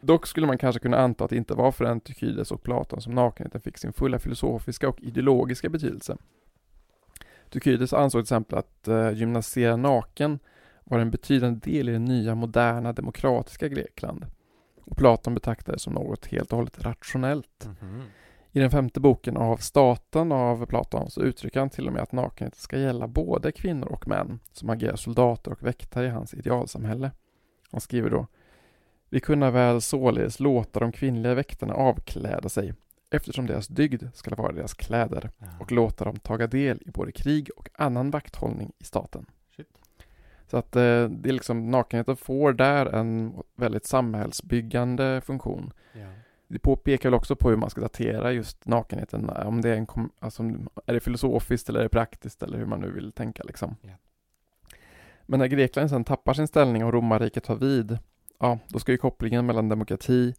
[0.00, 3.14] Dock skulle man kanske kunna anta att det inte var förrän Tukydides och Platon som
[3.14, 6.16] nakenheten fick sin fulla filosofiska och ideologiska betydelse.
[7.50, 10.38] Tukydides ansåg till exempel att eh, gymnasera naken
[10.84, 14.26] var en betydande del i det nya moderna demokratiska Grekland.
[14.84, 17.68] Och Platon det som något helt och hållet rationellt.
[17.80, 18.02] Mhm.
[18.56, 22.12] I den femte boken av Staten av Platon så uttrycker han till och med att
[22.12, 27.10] nakenhet ska gälla både kvinnor och män som agerar soldater och väktare i hans idealsamhälle.
[27.70, 28.26] Han skriver då
[29.10, 32.74] Vi kunna väl således låta de kvinnliga väktarna avkläda sig
[33.10, 37.50] eftersom deras dygd ska vara deras kläder och låta dem taga del i både krig
[37.56, 39.26] och annan vakthållning i staten.
[39.56, 39.78] Shit.
[40.46, 45.72] Så att eh, det är liksom nakenheten får där en väldigt samhällsbyggande funktion.
[45.92, 46.06] Ja.
[46.48, 49.30] Det påpekar väl också på hur man ska datera just nakenheten.
[49.30, 50.42] Om det är en, alltså,
[50.86, 53.76] är det filosofiskt eller är det praktiskt eller hur man nu vill tänka liksom.
[53.82, 53.90] Ja.
[55.26, 57.98] Men när Grekland sen tappar sin ställning och romarriket tar vid,
[58.38, 60.34] ja, då ska ju kopplingen mellan demokrati,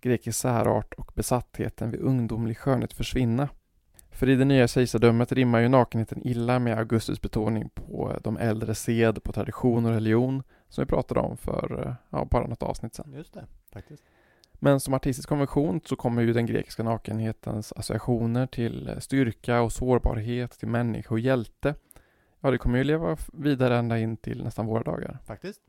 [0.00, 3.48] grekisk särart och besattheten vid ungdomlig skönhet försvinna.
[4.10, 8.74] För i det nya kejsardömet rimmar ju nakenheten illa med Augustus betoning på de äldre
[8.74, 13.12] sed, på tradition och religion som vi pratade om för ja, bara något avsnitt sedan.
[13.12, 14.04] Just det, faktiskt.
[14.60, 20.58] Men som artistisk konvention så kommer ju den grekiska nakenhetens associationer till styrka och sårbarhet,
[20.58, 21.74] till människa och hjälte.
[22.40, 25.18] Ja, det kommer ju leva vidare ända in till nästan våra dagar.
[25.26, 25.60] Faktiskt.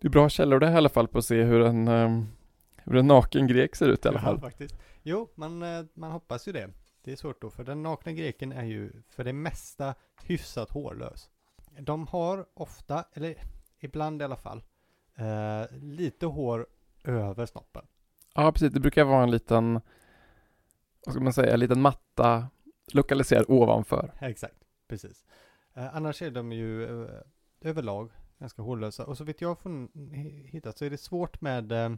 [0.00, 2.26] Det är bra källor det här i alla fall på att se hur en, ehm,
[2.84, 4.40] hur en naken grek ser ut i alla Ja, fall.
[4.40, 4.74] faktiskt.
[5.02, 6.70] Jo, man, eh, man hoppas ju det.
[7.04, 11.30] Det är svårt då, för den nakna greken är ju för det mesta hyfsat hårlös.
[11.80, 13.34] De har ofta, eller
[13.78, 14.62] ibland i alla fall,
[15.14, 16.66] eh, lite hår
[17.04, 17.86] över snoppen.
[18.34, 18.72] Ja, precis.
[18.72, 19.80] Det brukar vara en liten,
[21.06, 22.48] vad ska man säga, en liten matta
[22.92, 24.12] lokaliserad ovanför.
[24.20, 24.56] Exakt,
[24.88, 25.24] precis.
[25.74, 27.10] Eh, annars är de ju eh,
[27.60, 29.06] överlag ganska hårlösa.
[29.06, 29.88] Och så vitt jag har
[30.46, 31.90] hittat så är det svårt med eh,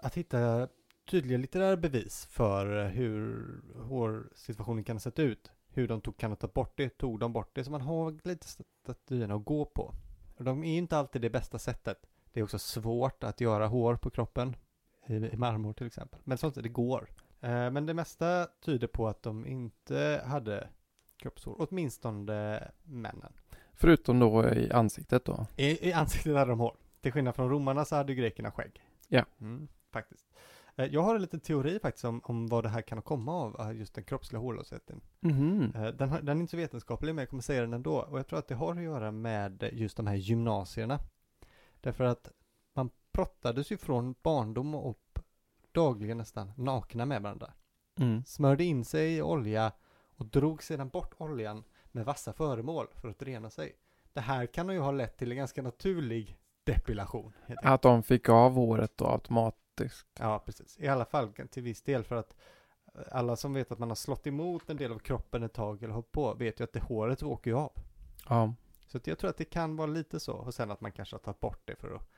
[0.00, 0.68] att hitta
[1.10, 3.46] tydliga litterära bevis för eh, hur
[3.82, 5.50] hårsituationen kan ha sett ut.
[5.68, 7.64] Hur de tog, kan ha tagit bort det, tog de bort det.
[7.64, 8.46] Så man har lite
[8.82, 9.94] statyerna att gå på.
[10.36, 12.06] Och de är ju inte alltid det bästa sättet.
[12.32, 14.56] Det är också svårt att göra hår på kroppen.
[15.06, 16.20] I, marmor till exempel.
[16.24, 17.08] Men sånt, det går.
[17.40, 20.68] Eh, men det mesta tyder på att de inte hade
[21.16, 21.56] kroppshår.
[21.58, 23.32] Åtminstone männen.
[23.72, 25.46] Förutom då i ansiktet då.
[25.56, 26.76] I, I ansiktet hade de hår.
[27.00, 28.80] Till skillnad från romarna så hade grekerna skägg.
[29.08, 29.24] Ja.
[29.40, 30.26] Mm, faktiskt.
[30.76, 33.60] Eh, Jag har en liten teori faktiskt om, om vad det här kan komma av,
[33.60, 35.00] eh, just den kroppsliga hårlösheten.
[35.20, 35.72] Mhm.
[35.76, 38.00] Eh, Den, har, den är inte så vetenskaplig, men jag kommer säga den ändå.
[38.02, 40.98] Och jag tror att det har att göra med just de här gymnasierna.
[41.80, 42.32] Därför att
[42.74, 45.18] man brottades ju från barndom och upp
[45.72, 47.52] dagligen nästan nakna med varandra.
[47.98, 48.24] Mm.
[48.24, 49.72] Smörjde in sig i olja
[50.16, 53.76] och drog sedan bort oljan med vassa föremål för att rena sig.
[54.12, 57.32] Det här kan ju ha lett till en ganska naturlig depilation.
[57.62, 60.06] Att de fick av håret då automatiskt.
[60.18, 60.78] Ja, precis.
[60.80, 62.34] I alla fall till viss del för att
[62.94, 65.82] eh, alla som vet att man har slått emot en del av kroppen ett tag
[65.82, 67.72] eller hållit på vet ju att det håret åker ju av.
[68.28, 68.54] Ja.
[68.86, 71.14] Så att jag tror att det kan vara lite så och sen att man kanske
[71.14, 72.08] har tagit bort det för att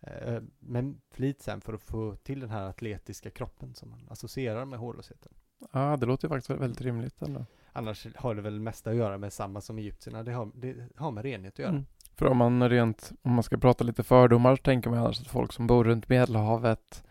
[0.00, 4.64] eh, med flit sen för att få till den här atletiska kroppen som man associerar
[4.64, 5.32] med hårlösheten.
[5.72, 7.44] Ja, det låter ju faktiskt väldigt rimligt ändå.
[7.72, 10.22] Annars har det väl mesta att göra med samma som egyptierna.
[10.22, 11.70] Det har, det har med renhet att göra.
[11.70, 11.86] Mm.
[12.18, 15.26] För om man rent, om man ska prata lite fördomar så tänker man annars att
[15.26, 17.04] folk som bor runt Medelhavet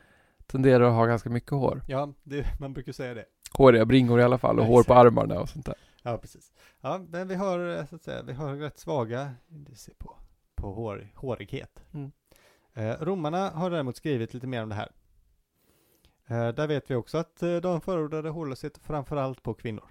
[0.45, 1.81] tenderar att ha ganska mycket hår.
[1.87, 3.25] Ja, det, man brukar säga det.
[3.53, 5.75] Håriga bringor i alla fall och Ja, hår på armarna och sånt där.
[6.03, 6.51] Ja, precis.
[6.81, 10.15] Ja, men vi har, eh, så att säga, vi har rätt svaga indicer på,
[10.55, 11.83] på hår, hårighet.
[11.93, 12.11] Mm.
[12.73, 14.91] Eh, romarna har däremot skrivit lite mer om det här.
[16.27, 19.89] Eh, där vet vi också att eh, de förordade hårlöshet framförallt på kvinnor.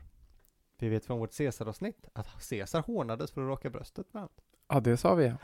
[0.79, 4.41] Vi vet från vårt Caesaravsnitt att Caesar hånades för att raka bröstet bland annat.
[4.69, 5.35] Ja, det sa vi.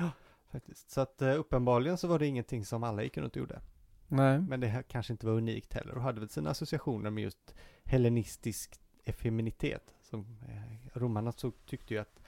[0.52, 0.90] Faktiskt.
[0.90, 3.60] Så att eh, uppenbarligen så var det ingenting som alla gick runt och gjorde.
[4.08, 4.38] Nej.
[4.38, 7.54] Men det här kanske inte var unikt heller och hade väl sina associationer med just
[7.84, 9.94] hellenistisk effeminitet.
[10.02, 12.20] Som eh, romarna så tyckte ju att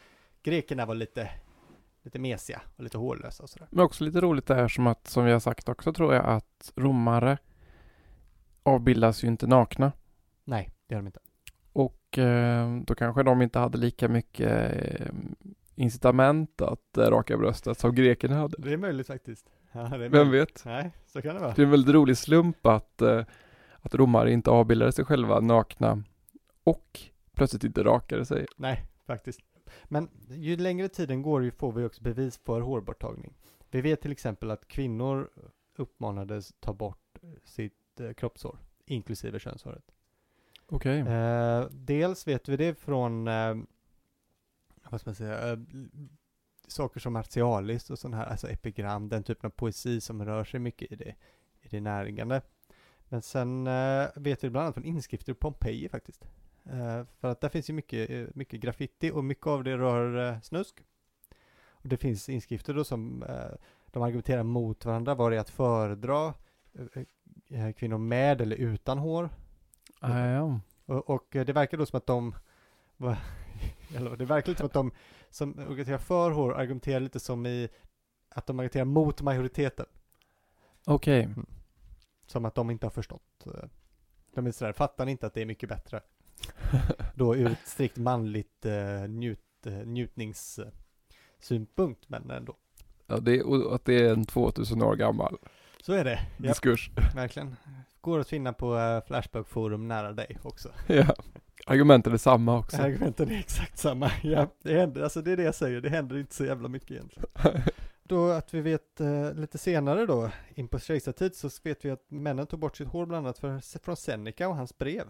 [0.42, 1.30] grekerna var lite,
[2.02, 3.68] lite mesiga och lite hårlösa och sådär.
[3.70, 6.24] Men också lite roligt det här som att, som vi har sagt också tror jag,
[6.24, 7.38] att romare
[8.62, 9.92] avbildas ju inte nakna.
[10.44, 11.20] Nej, det gör de inte.
[11.72, 15.06] Och eh, då kanske de inte hade lika mycket eh,
[15.74, 18.56] incitament att eh, raka bröstet som grekerna hade.
[18.58, 19.46] Det är möjligt faktiskt.
[19.72, 20.50] Ja, är Vem möjligt.
[20.50, 20.64] vet?
[20.64, 21.52] Nej, så kan det vara.
[21.54, 23.24] Det är en väldigt rolig slump att, eh,
[23.80, 26.02] att romare inte avbildade sig själva nakna
[26.64, 27.00] och
[27.34, 28.46] plötsligt inte rakade sig.
[28.56, 29.40] Nej, faktiskt.
[29.84, 33.34] Men ju längre tiden går ju får vi också bevis för hårborttagning.
[33.70, 35.30] Vi vet till exempel att kvinnor
[35.76, 39.84] uppmanades ta bort sitt eh, kroppshår, inklusive könshåret.
[40.66, 40.98] Okej.
[41.00, 43.54] Eh, dels vet vi det från, eh,
[44.92, 45.58] vad ska man säga, eh,
[46.68, 50.60] saker som Martialis och sån här, alltså epigram, den typen av poesi som rör sig
[50.60, 51.14] mycket i det,
[51.62, 52.42] i det närliggande.
[53.08, 56.24] Men sen eh, vet vi bland annat från inskrifter i Pompeji faktiskt.
[56.64, 60.74] Eh, för att där finns ju mycket, mycket graffiti och mycket av det rör snusk.
[61.70, 63.24] Och det finns inskrifter då som
[63.86, 66.34] de argumenterar mot varandra, vad det att föredra
[67.76, 69.30] kvinnor med eller utan hår.
[70.00, 70.60] Ah, ja.
[70.86, 72.34] Och, och det verkar då som att de,
[73.96, 74.92] eller det verkar lite som att de
[75.30, 77.68] som argumenterar för hår argumenterar lite som i
[78.28, 79.86] att de argumenterar mot majoriteten.
[80.86, 81.28] Okej.
[82.26, 83.46] Som att de inte har förstått.
[83.46, 83.52] eh,
[84.34, 86.00] De är sådär, fattar ni inte att det är mycket bättre?
[87.14, 92.56] Då ur ett strikt manligt eh, njut, eh, njutningssynpunkt, men ändå.
[93.06, 95.38] Ja, det är, och att det är en 2000 år gammal
[95.82, 96.90] Så är det, diskurs.
[97.14, 97.56] verkligen.
[98.00, 100.68] Går att finna på eh, Flashback-forum nära dig också.
[100.86, 101.14] ja.
[101.66, 102.82] Argumenten är samma också.
[102.82, 104.10] Argumenten är exakt samma.
[104.22, 106.90] Ja, det händer, alltså det är det jag säger, det händer inte så jävla mycket
[106.90, 107.28] egentligen.
[108.02, 112.10] Då att vi vet eh, lite senare då, in på kejsartid, så vet vi att
[112.10, 115.04] männen tog bort sitt hår bland annat för, från Seneca och hans brev.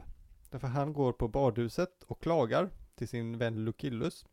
[0.50, 4.24] Därför han går på badhuset och klagar till sin vän Lucillus.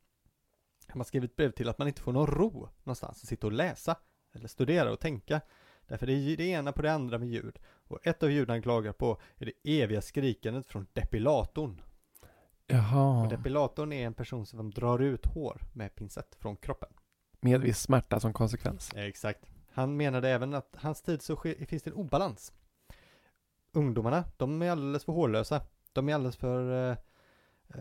[0.87, 3.53] Han har skrivit brev till att man inte får någon ro någonstans att sitta och
[3.53, 3.95] läsa,
[4.33, 5.41] eller studera och tänka.
[5.87, 7.59] Därför det är det ena på det andra med ljud.
[7.65, 11.81] Och ett av ljuden han klagar på är det eviga skrikandet från depilatorn.
[12.69, 13.27] Och Jaha.
[13.29, 16.89] depilatorn är en person som drar ut hår med pincett från kroppen.
[17.39, 18.91] Med viss smärta som konsekvens.
[18.95, 19.45] Exakt.
[19.71, 22.53] Han menade även att hans tid så sker, finns det en obalans.
[23.71, 25.61] Ungdomarna, de är alldeles för hårlösa.
[25.93, 26.97] De är alldeles för eh,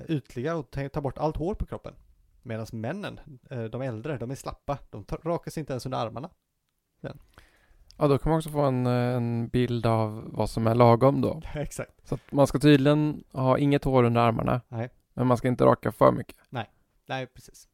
[0.09, 1.95] ytliga och tar bort allt hår på kroppen.
[2.43, 3.21] Medan männen,
[3.51, 4.79] eh, de äldre, de är slappa.
[4.91, 6.31] De tar, rakar sig inte ens under armarna.
[7.99, 11.21] Ja, då kan man också få en, eh, en bild av vad som är lagom
[11.21, 11.43] då.
[11.55, 12.09] Exakt.
[12.09, 14.61] Så att man ska tydligen ha inget hår under armarna.
[14.69, 14.91] Nej.
[15.15, 16.37] Men man ska inte raka för mycket.
[17.07, 17.69] Nej, precis.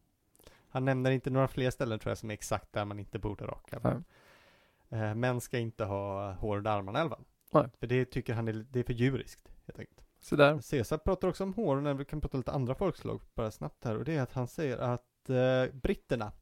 [0.68, 3.44] Han nämner inte några fler ställen tror jag som är exakt där man inte borde
[3.44, 3.80] raka.
[3.82, 5.00] Nej.
[5.00, 7.08] Eh, män ska inte ha hår under armarna i.
[7.52, 7.68] Nej.
[7.80, 10.04] För det tycker han är, det är för djuriskt, helt enkelt.
[10.20, 10.70] Så där.
[10.70, 13.96] Caesar pratar också om hår, när vi kan prata lite andra folkslag bara snabbt här,
[13.96, 16.32] och det är att han säger att eh, britterna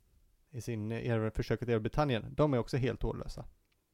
[0.50, 3.44] i sin era, försök att erövra Britannien, de är också helt hårlösa.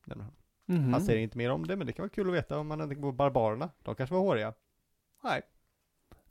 [0.09, 0.35] Nämner Han.
[0.66, 0.92] Mhm.
[0.92, 2.79] han säger inte mer om det, men det kan vara kul att veta om man
[2.79, 3.71] tänker på barbarerna.
[3.83, 4.55] De kanske var håriga.
[5.25, 5.42] Nej.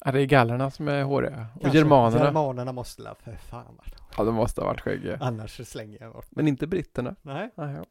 [0.06, 1.48] Ja, det är gallerna som är håriga.
[1.56, 1.78] Och Kanske.
[1.80, 2.26] germanerna.
[2.26, 3.88] Germanerna måste la för fan vara
[4.18, 5.18] Ja, de måste ha varit skäggiga.
[5.22, 6.28] Annars slänger jag bort.
[6.30, 7.16] Men inte britterna.
[7.22, 7.50] Nej.
[7.56, 7.86] Ah, ja.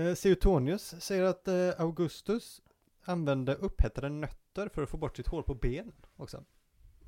[0.00, 2.60] Eh, Suetonius säger att eh, Augustus
[3.04, 6.44] använde upphettade nötter för att få bort sitt hår på benen också.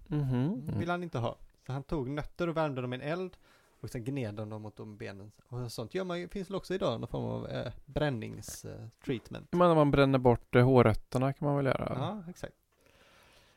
[0.07, 0.79] Mhm.
[0.79, 1.39] vill han inte ha.
[1.67, 3.37] Så han tog nötter och värmde dem i en eld
[3.85, 5.33] och sen gned han dem mot de benen.
[5.49, 9.49] Och sånt gör man, finns väl också idag, någon form av eh, brännings-treatment.
[9.51, 11.97] Men när man bränner bort eh, hårrötterna kan man väl göra?
[11.99, 12.55] ja, exakt.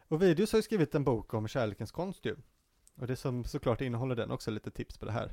[0.07, 2.35] Och Vidius har ju skrivit en bok om kärlekens konst ju.
[2.95, 5.31] Och det som såklart innehåller den också lite tips på det här.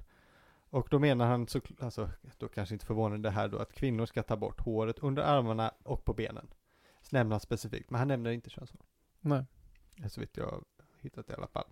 [0.71, 4.07] Och då menar han, så, alltså, då kanske inte förvånande det här då, att kvinnor
[4.07, 6.49] ska ta bort håret under armarna och på benen.
[7.03, 8.81] Så nämner han specifikt, men han nämner inte könshår.
[9.21, 9.45] Nej.
[10.09, 10.63] Så vitt jag har
[11.01, 11.67] hittat i alla fall.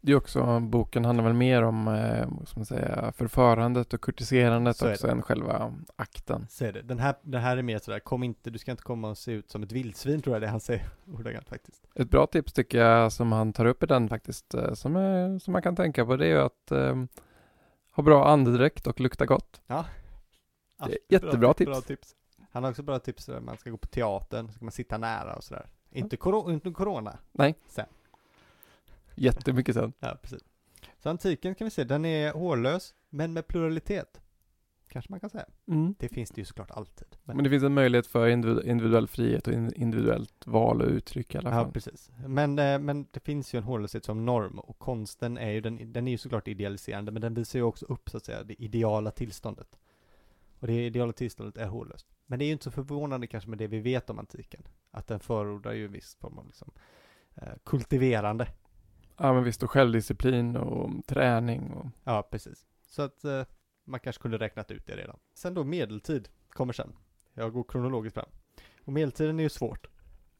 [0.00, 4.76] Det är också, boken handlar väl mer om, eh, ska man säga, förförandet och kurtiserandet
[4.76, 6.46] Så också än själva akten.
[6.50, 6.82] Så är det.
[6.82, 9.32] Den här, den här är mer sådär, kom inte, du ska inte komma och se
[9.32, 11.86] ut som ett vildsvin tror jag det han säger ordagrant faktiskt.
[11.94, 15.38] Ett bra tips tycker jag som han tar upp i den faktiskt, eh, som, är,
[15.38, 17.04] som man kan tänka på, det är ju att eh,
[17.90, 19.60] ha bra andedräkt och lukta gott.
[19.66, 19.84] Ja.
[20.78, 21.70] Är jättebra tips.
[21.70, 22.16] Bra tips.
[22.52, 24.98] Han har också bra tips där man ska gå på teatern, så ska man sitta
[24.98, 25.66] nära och sådär.
[25.90, 27.18] Inte, koro, inte corona.
[29.20, 29.92] Jättemycket sen.
[30.00, 30.44] Ja, precis.
[30.98, 34.20] Så antiken kan vi se, den är hårlös, men med pluralitet.
[34.88, 35.46] Kanske man kan säga.
[35.68, 35.94] Mm.
[35.98, 37.06] Det finns det ju såklart alltid.
[37.24, 40.88] Men, Men det finns en möjlighet för individu- individuell frihet och in- individuellt val och
[40.88, 41.72] uttryck i alla ja, fall.
[41.72, 42.10] precis.
[42.26, 45.92] Men, eh, men det finns ju en hårlöshet som norm och konsten är ju, den,
[45.92, 48.62] den är ju såklart idealiserande, men den visar ju också upp så att säga det
[48.62, 49.78] ideala tillståndet.
[50.58, 52.06] Och det ideala tillståndet är hårlöst.
[52.26, 54.62] Men det är ju inte så förvånande kanske med det vi vet om antiken.
[54.90, 56.70] Att den förordar ju en viss form av liksom,
[57.34, 58.46] eh, kultiverande.
[59.22, 62.66] Ja men visst, och självdisciplin och träning och Ja, precis.
[62.86, 63.42] Så att eh,
[63.84, 65.18] man kanske kunde räknat ut det redan.
[65.34, 66.92] Sen då medeltid kommer sen.
[67.34, 68.28] Jag går kronologiskt fram.
[68.84, 69.86] Och medeltiden är ju svårt.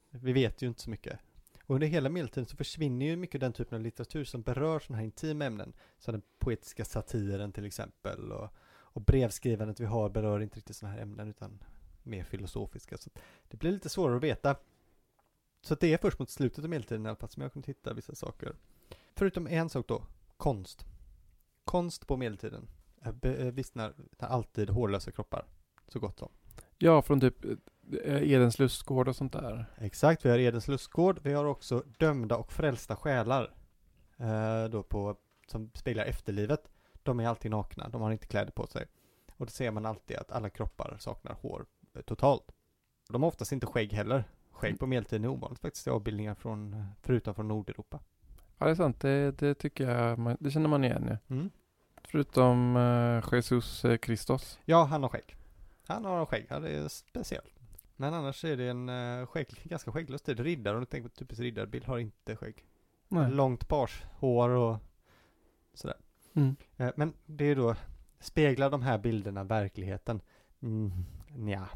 [0.09, 1.19] Vi vet ju inte så mycket.
[1.65, 4.97] Och under hela medeltiden så försvinner ju mycket den typen av litteratur som berör sådana
[4.97, 5.73] här intima ämnen.
[5.99, 8.31] Som den poetiska satiren till exempel.
[8.31, 11.63] Och, och brevskrivandet vi har berör inte riktigt sådana här ämnen utan
[12.03, 12.97] mer filosofiska.
[12.97, 13.09] Så
[13.47, 14.55] det blir lite svårare att veta.
[15.61, 17.93] Så det är först mot slutet av medeltiden i alla fall som jag kunde hitta
[17.93, 18.55] vissa saker.
[19.15, 20.03] Förutom en sak då,
[20.37, 20.85] konst.
[21.65, 22.67] Konst på medeltiden
[23.21, 25.45] eh, vittnar alltid hårlösa kroppar,
[25.87, 26.31] så gott som.
[26.77, 27.45] ja, från typ
[28.03, 29.65] eh, Edens lustgård och sånt där.
[29.77, 33.53] Exakt, vi har Edens lustgård, vi har också dömda och frälsta själar.
[34.17, 35.15] Eh, då på,
[35.47, 36.69] som speglar efterlivet.
[37.03, 38.87] De är alltid nakna, de har inte kläder på sig.
[39.37, 42.51] Och då ser man alltid att alla kroppar saknar hår eh, totalt.
[43.09, 44.23] De har oftast inte skägg heller.
[44.61, 47.99] Skägg på medeltiden är ovanligt faktiskt i avbildningar från, eh, förutom från Nordeuropa.
[48.57, 48.99] Ja, det är sant.
[48.99, 51.35] Det, det tycker jag, man, det känner man igen ju.
[51.35, 51.49] Mm.
[52.03, 54.59] Förutom eh, Jesus eh, Kristus.
[54.65, 55.35] Ja, han har skägg.
[55.87, 57.59] Han har skägg, det är speciellt.
[57.95, 60.39] Men annars är det en uh, skägg, ganska skägglös tid.
[60.39, 62.65] Riddare, om du tänker på typisk riddarbild, har inte skägg.
[63.07, 63.31] Nej.
[63.31, 64.77] Långt page, hår och
[65.73, 65.97] sådär.
[66.33, 66.55] Mm.
[66.77, 67.75] Eh, men det är då,
[68.19, 70.21] speglar de här bilderna verkligheten?
[70.61, 70.91] Mm,
[71.49, 71.67] ja,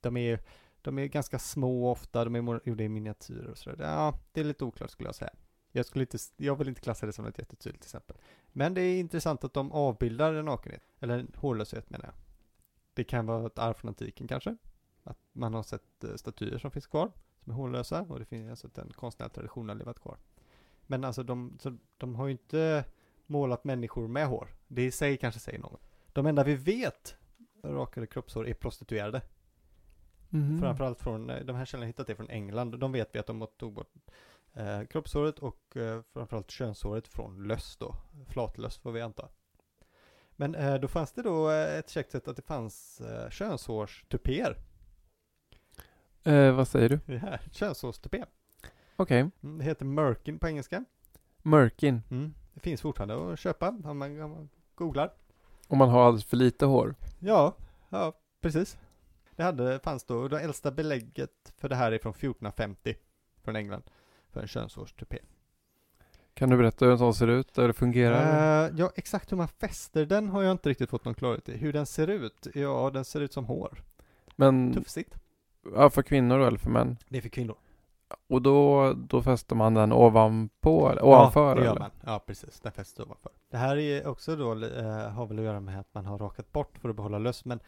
[0.00, 0.40] de är
[0.82, 3.84] de är ganska små ofta, de är gjorda i miniatyrer och sådär.
[3.84, 5.30] Ja, det är lite oklart skulle jag säga.
[5.72, 8.16] Jag skulle inte, jag vill inte klassa det som ett jättetydligt exempel.
[8.52, 12.14] Men det är intressant att de avbildar en nakenhet, eller en hårlöshet menar jag.
[12.94, 14.56] Det kan vara ett arv från antiken kanske.
[15.02, 17.12] Att man har sett eh, statyer som finns kvar,
[17.44, 20.18] som är hårlösa, och det finns alltså att den konstnärliga traditionen har levat kvar.
[20.86, 22.84] Men alltså de, så, de har ju inte
[23.26, 24.48] målat människor med hår.
[24.68, 25.82] Det i sig kanske säger något.
[26.12, 27.16] De enda vi vet
[27.64, 29.22] rakade kroppshår är prostituerade.
[30.30, 30.60] Mhm.
[30.60, 32.78] Framförallt från, eh, de här källorna hittat det från England.
[32.78, 33.92] De vet vi att de tog bort
[34.54, 37.94] eh, kroppshåret och eh, framförallt könshåret från löss då.
[38.28, 39.28] Flatlöss får vi anta.
[40.36, 44.56] Men eh, då fanns det då eh, ett käckt sätt att det fanns eh, könshårstupéer.
[46.22, 47.00] Eh, vad säger du?
[47.14, 48.24] Ja, könshårstupé.
[48.96, 49.30] Okej.
[49.42, 50.84] Mm, det heter Merkin på engelska.
[51.42, 52.02] Mörkin.
[52.10, 52.34] Mm.
[52.54, 55.12] Det finns fortfarande att köpa om man, om man googlar.
[55.68, 56.94] Om man har alldeles för lite hår.
[57.18, 57.54] Ja,
[57.88, 58.78] ja, precis.
[59.40, 62.94] Det hade, fanns då, det äldsta belägget för det här är från 1450
[63.42, 63.82] från England
[64.32, 65.18] för en könshårstupé.
[66.34, 68.64] Kan du berätta hur en sån ser ut, hur det fungerar?
[68.64, 71.56] Eh, ja, exakt hur man fäster den har jag inte riktigt fått någon klarhet i.
[71.56, 72.46] Hur den ser ut?
[72.54, 73.82] Ja, den ser ut som hår.
[74.36, 75.14] Men, Tufsigt.
[75.74, 76.96] ja, för kvinnor då, eller för män?
[77.08, 77.56] Det är för kvinnor.
[78.28, 81.48] Och då, då fäster man den ovanpå, eller ovanför?
[81.48, 81.80] Ja, det gör eller?
[81.80, 81.90] man.
[82.04, 82.60] Ja, precis.
[82.60, 83.32] Den fästs ovanför.
[83.50, 86.52] Det här är också då, eh, har väl att göra med att man har rakat
[86.52, 87.60] bort för att behålla löss, men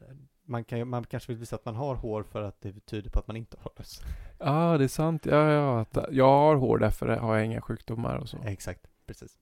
[0.00, 0.06] eh,
[0.48, 3.18] man, kan, man kanske vill visa att man har hår för att det tyder på
[3.18, 4.00] att man inte har löss.
[4.38, 5.26] Ja, det är sant.
[5.26, 5.80] Ja, ja.
[5.80, 8.38] att Jag har hår, därför har jag inga sjukdomar och så.
[8.44, 9.38] Exakt, precis.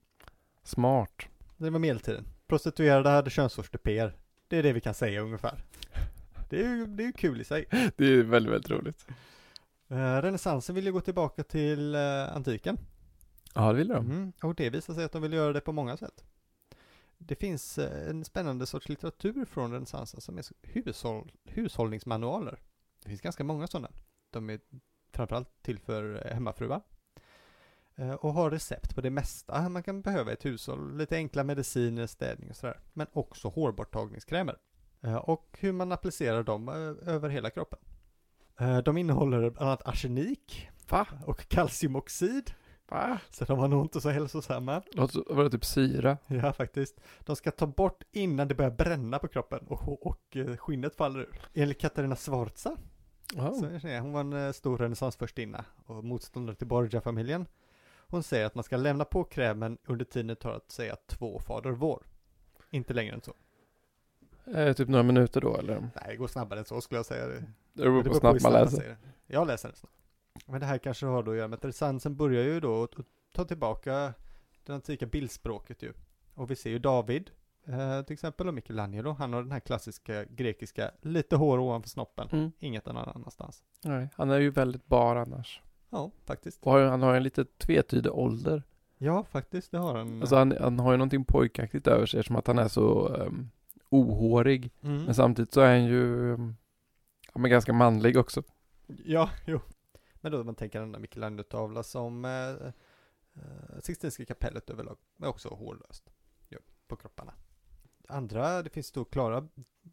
[0.63, 1.29] Smart.
[1.57, 2.25] Det var medeltiden.
[2.47, 4.13] Prostituerade hade könshårstupéer.
[4.49, 5.65] Det är det vi kan säga ungefär.
[6.49, 7.67] Det är ju det är kul i sig.
[7.97, 9.07] Det är väldigt, väldigt roligt.
[9.89, 12.79] Eh, renässansen vill ju gå tillbaka till eh, antiken.
[13.55, 14.11] Ja, det vill de.
[14.11, 16.25] Mm, och det visar sig att de vill göra det på många sätt.
[17.19, 22.61] Det finns eh, en spännande sorts litteratur från renässansen som är hushåll, hushållningsmanualer.
[23.03, 23.91] Det finns ganska många sådana.
[24.31, 24.61] De är
[25.13, 26.81] framförallt till för eh, hemmafruar.
[27.95, 30.97] Eh, och har recept på det mesta man kan behöva i ett hushåll.
[30.97, 32.81] Lite enkla mediciner, städning och sådär.
[32.93, 34.59] Men också hårborttagningskrämer.
[35.23, 36.69] Och hur man applicerar dem
[37.03, 37.79] över hela kroppen.
[38.85, 41.07] De innehåller bland annat arsenik Va?
[41.27, 42.51] och kalciumoxid.
[42.89, 43.19] Va?
[43.31, 44.83] Så de var nog inte så hälsosamma.
[44.93, 46.19] Låter- Var det typ syra?
[46.27, 47.01] Ja, faktiskt.
[47.21, 51.21] De ska ta bort innan det börjar bränna på kroppen och, och eh, skinnet faller
[51.21, 51.41] ur.
[51.55, 52.17] Enligt Katarina
[53.55, 57.47] så är det, hon var en eh, stor renässansfürstinna och motståndare till Borgia-familjen.
[58.09, 61.39] Hon säger att man ska lämna på krämen under tiden det tar att säga två
[61.39, 62.07] Fader vår.
[62.71, 63.35] Inte längre än så.
[64.57, 65.81] Eh, typ några minuter då eller?
[65.81, 67.27] Nej, det går snabbare än så skulle jag säga.
[67.27, 67.35] Det
[67.73, 68.83] Det beror på hur snabbt man läser.
[68.89, 68.97] det.
[69.27, 69.96] Jag läser den snabbt.
[70.47, 72.91] Men det här kanske har då att göra med att renässansen börjar ju då att
[73.33, 74.15] ta tillbaka
[74.65, 75.93] det antika bildspråket ju.
[76.35, 77.31] Och vi ser ju David
[77.67, 79.13] eh, till exempel och Michelangelo.
[79.13, 82.29] Han har den här klassiska grekiska, lite hår ovanför snoppen.
[82.33, 82.53] Mm.
[82.59, 83.63] Inget någon annanstans.
[83.85, 85.63] Nej, han är ju väldigt bar annars.
[85.91, 86.63] Ja, faktiskt.
[86.63, 88.63] Och han har en lite tvetydig ålder.
[88.99, 90.21] Ja, faktiskt, det har han.
[90.21, 93.51] Alltså han, han har ju någonting pojkaktigt över sig som att han är så um,
[93.89, 94.71] ohårig.
[94.83, 95.05] Mm.
[95.05, 96.57] Men samtidigt så är han ju um,
[97.35, 98.43] ja, men ganska manlig också.
[99.05, 99.61] Ja, jo.
[100.27, 102.51] Men då man tänker den där Michelangelo-tavla som eh,
[103.43, 106.11] eh, Sixtinska kapellet överlag, men också hårlöst
[106.49, 107.35] ja, på kropparna.
[108.09, 109.49] Andra, det finns då klara,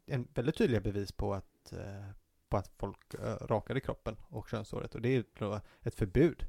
[0.06, 2.10] en väldigt tydliga bevis på att, eh,
[2.48, 6.48] på att folk eh, rakade kroppen och könshåret och det är då ett förbud.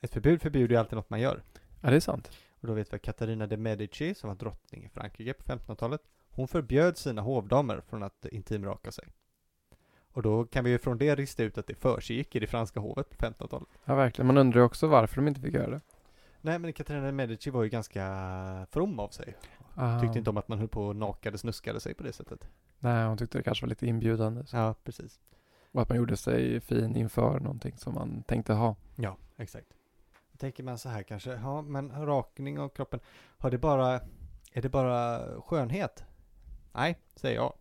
[0.00, 1.42] Ett förbud förbjuder ju alltid något man gör.
[1.82, 2.30] Ja, det är sant.
[2.60, 6.02] Och då vet vi att Katarina de Medici, som var drottning i Frankrike på 1500-talet,
[6.30, 9.08] hon förbjöd sina hovdamer från att intimraka sig.
[10.12, 12.80] Och då kan vi ju från det rista ut att det försiggick i det franska
[12.80, 13.68] hovet på 1500-talet.
[13.84, 14.26] Ja, verkligen.
[14.26, 15.80] Man undrar ju också varför de inte fick göra det.
[16.40, 19.36] Nej, men Katarina Medici var ju ganska from av sig.
[19.74, 22.48] Ah, Tyckte inte om att man höll på och nakade, snuskade sig på det sättet.
[22.78, 24.46] Nej, hon tyckte det kanske var lite inbjudande.
[24.46, 24.56] Så.
[24.56, 25.20] Ja, precis.
[25.72, 28.76] Och att man gjorde sig fin inför någonting som man tänkte ha.
[28.96, 29.66] Ja, exakt.
[30.32, 33.00] Då tänker man så här kanske, ja men rakning av kroppen,
[33.38, 34.00] har det bara,
[34.52, 36.04] är det bara skönhet?
[36.72, 37.52] Nej, säger jag.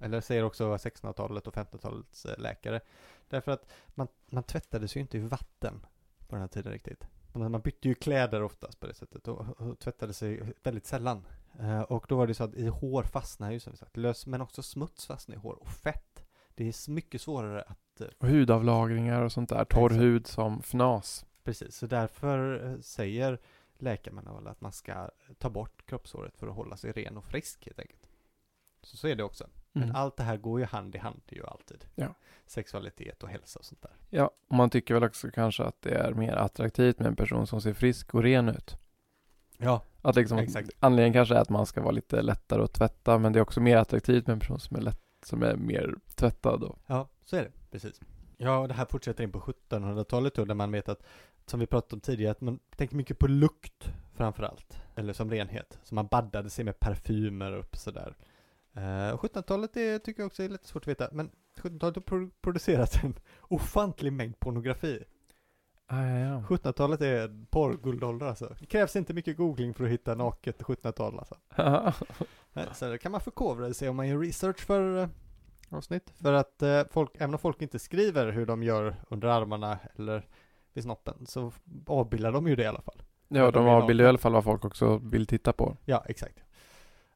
[0.00, 2.80] Eller säger också 1600-talet och 1500-talets eh, läkare.
[3.28, 5.86] Därför att man, man tvättade sig ju inte i vatten
[6.28, 7.06] på den här tiden riktigt.
[7.32, 11.26] Man, bytte ju kläder oftast på det sättet och, och tvättade sig väldigt sällan.
[11.60, 14.26] Eh, och då var det så att i hår fastnar ju som vi sagt lös,
[14.26, 16.26] men också smuts fastnar i hår och fett.
[16.54, 19.64] Det är mycket svårare att eh, Och hudavlagringar och sånt där.
[19.64, 20.02] Torr Exakt.
[20.02, 21.26] hud som fnas.
[21.44, 23.38] Precis, så därför eh, säger
[23.78, 27.78] läkarmanualen att man ska ta bort kroppshåret för att hålla sig ren och frisk helt
[27.78, 28.08] enkelt.
[28.82, 29.46] Så så är det också.
[29.76, 29.88] Mm.
[29.88, 31.84] Men allt det här går ju hand i hand ju alltid.
[31.94, 32.14] Ja.
[32.46, 33.90] Sexualitet och hälsa och sånt där.
[34.10, 37.46] Ja, och man tycker väl också kanske att det är mer attraktivt med en person
[37.46, 38.78] som ser frisk och ren ut.
[39.58, 40.70] Ja, Att liksom, Exakt.
[40.80, 43.60] anledningen kanske är att man ska vara lite lättare att tvätta, men det är också
[43.60, 47.36] mer attraktivt med en person som är lätt, som är mer tvättad och ja, så
[47.36, 47.50] är det.
[47.70, 48.00] Precis.
[48.36, 51.02] Ja, och det här fortsätter in på 1700-talet då, där man vet att,
[51.46, 54.78] som vi pratade om tidigare, att man tänker mycket på lukt framför allt.
[54.94, 55.78] Eller som renhet.
[55.84, 58.16] Så man baddade sig med parfymer och sådär.
[58.76, 62.02] Eh, och 1700-talet det tycker jag också är lite svårt att veta, men 1700-talet har
[62.02, 65.04] pro- producerat en ofantlig mängd pornografi.
[65.86, 66.42] ah, ja, ja.
[66.48, 68.54] 1700-talet är porrguldålder alltså.
[68.60, 71.36] Det krävs inte mycket googling för att hitta naket 1700-tal alltså.
[72.74, 75.08] Så det kan man förkovra sig om man gör research för eh,
[75.70, 76.12] avsnitt.
[76.22, 80.26] För att eh, folk, även om folk inte skriver hur de gör under armarna eller
[80.72, 81.52] vid snoppen, så
[81.86, 83.02] avbildar de ju det i alla fall.
[83.28, 85.76] ja, de de avbildar i alla fall vad folk också vill titta på.
[85.84, 86.38] Ja, exakt.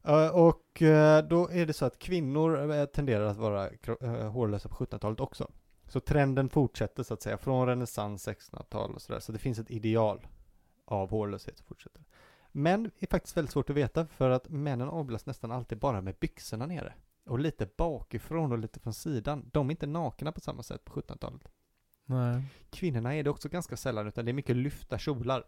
[0.03, 3.69] Eh, och eh, då är det så att kvinnor eh, tenderar att vara
[4.29, 5.51] hårlösa på 1700-talet också.
[5.87, 9.19] Så trenden fortsätter så att säga från renässans, 1600-tal och sådär.
[9.19, 10.27] Så det finns ett ideal
[10.85, 12.03] av hårlöshet som fortsätter.
[12.51, 16.01] Men det är faktiskt väldigt svårt att veta för att männen avbildas nästan alltid bara
[16.01, 16.93] med byxorna nere.
[17.25, 19.49] Och lite bakifrån och lite från sidan.
[19.53, 21.51] De är inte nakna på samma sätt på 1700-talet.
[22.05, 22.43] Nej.
[22.69, 25.43] Kvinnorna är det också ganska sällan utan det är mycket lyfta kjolar.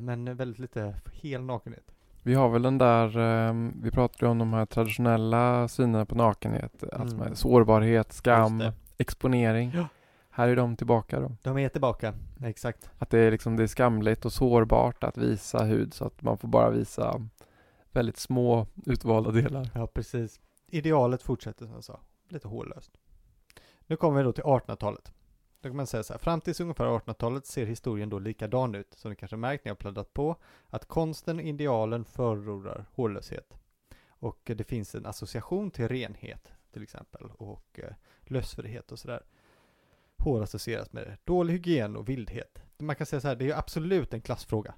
[0.00, 1.93] Men väldigt lite hel nakenhet.
[2.26, 6.84] Vi har väl den där, ehm, vi pratade om de här traditionella synerna på nakenhet.
[6.92, 7.28] Alltså Mm.
[7.28, 8.62] med sårbarhet, skam,
[8.98, 9.72] exponering.
[9.74, 9.88] Ja.
[10.30, 11.32] Här är de tillbaka då.
[11.42, 12.14] De är tillbaka,
[12.44, 12.90] exakt.
[12.98, 16.38] Att det är liksom, det är skamligt och sårbart att visa hud så att man
[16.38, 17.20] får bara visa
[17.92, 19.70] väldigt små utvalda delar.
[19.74, 20.40] Ja, precis.
[20.68, 22.90] Idealet fortsätter som jag sa, lite hårlöst.
[23.86, 25.12] Nu kommer vi då till 1800-talet.
[25.64, 28.94] Då kan man säga så här, fram till ungefär 1800-talet ser historien då likadan ut,
[28.94, 30.36] som ni kanske märkt när jag pladdat på,
[30.68, 33.58] att konsten, idealen förordar hårlöshet.
[34.06, 39.22] Och eh, det finns en association till renhet, till exempel, och eh, lösfrihet och sådär.
[40.18, 42.62] Hår associeras med dålig hygien och vildhet.
[42.78, 44.74] Man kan säga så här, det är ju absolut en klassfråga.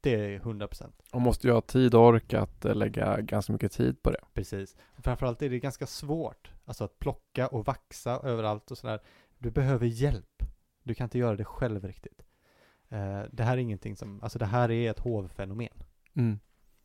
[0.00, 0.92] Det är 100%.
[1.12, 4.20] Och måste ju ha tid och ork att eh, lägga ganska mycket tid på det.
[4.34, 4.76] Precis.
[4.96, 6.50] Och framförallt är det ganska svårt.
[6.64, 9.00] Alltså att plocka och vaxa överallt och sådär.
[9.42, 10.42] Du behöver hjälp.
[10.82, 12.22] Du kan inte göra det själv riktigt.
[12.88, 15.82] Eh, det här är ingenting som, alltså det här är ett hovfenomen.
[16.14, 16.38] Mm.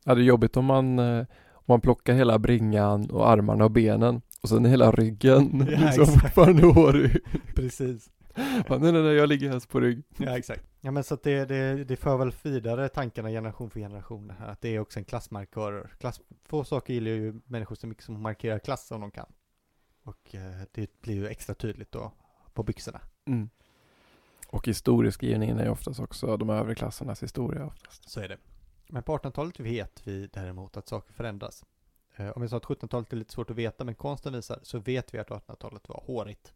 [0.04, 3.70] Ja, det är jobbigt om man, eh, om man plockar hela bringan och armarna och
[3.70, 6.20] benen och sen hela ryggen Ja, liksom exakt.
[6.22, 7.18] fortfarande hårig.
[7.54, 8.10] Precis.
[8.36, 10.04] Nej, nej, nej, jag ligger helst på rygg.
[10.16, 10.64] Ja, exakt.
[10.80, 14.48] Ja, men så att det, det, det för väl vidare tankarna generation för generation här.
[14.48, 15.90] Att det är också en klassmarkör.
[15.98, 19.32] Klass, få saker gillar ju människor så mycket som markerar klass om de kan.
[20.02, 22.12] Och eh, det blir ju extra tydligt då
[22.58, 23.00] på byxorna.
[23.24, 23.50] Mm.
[24.48, 28.10] Och historieskrivningen är oftast också de övre klassernas historia oftast.
[28.10, 28.38] Så är det.
[28.86, 31.64] Men på 1800-talet vet vi däremot att saker förändras.
[32.16, 34.78] Eh, om vi sa att 1700-talet är lite svårt att veta, men konsten visar, så
[34.78, 36.52] vet vi att 1800-talet var hårigt.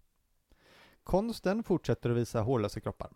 [1.04, 3.10] Konsten fortsätter att visa hårlösa kroppar.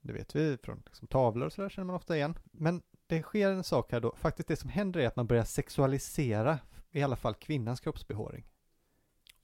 [0.00, 2.38] Det vet vi från liksom, tavlor och sådär känner man ofta igen.
[2.44, 5.44] Men det sker en sak här då, faktiskt det som händer är att man börjar
[5.44, 6.58] sexualisera
[6.90, 8.46] i alla fall kvinnans kroppsbehåring.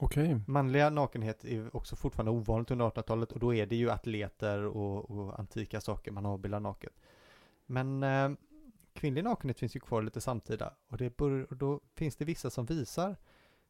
[0.04, 0.40] Okej.
[0.46, 5.10] Manliga nakenhet är också fortfarande ovanligt under 1800-talet och då är det ju atleter och,
[5.10, 6.92] och antika saker man avbildar naket.
[7.66, 8.30] Men eh,
[8.92, 12.50] kvinnlig nakenhet finns ju kvar lite samtida och, det bör, och då finns det vissa
[12.50, 13.16] som visar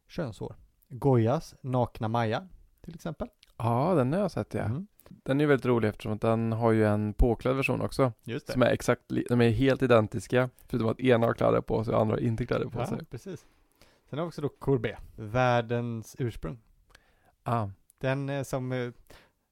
[0.08, 0.54] könshår.
[0.88, 2.48] Goyas nakna Maja
[2.80, 3.28] till exempel.
[3.56, 4.60] Ja, den har jag sett ja.
[4.60, 4.86] Mm.
[5.08, 8.12] Den är väldigt rolig eftersom att den har ju en påklädd version också.
[8.24, 8.52] Just det.
[8.52, 10.50] Som är exakt, de är helt identiska.
[10.66, 13.04] Förutom att ena har kläder på sig och andra har inte kläder på ja, sig.
[13.04, 13.46] precis.
[14.12, 16.58] Sen har vi också då Courbet, världens ursprung.
[17.42, 18.90] Ah, Den som, eh,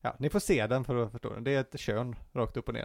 [0.00, 1.44] ja, ni får se den för att förstå den.
[1.44, 2.84] Det är ett kön rakt upp och ner.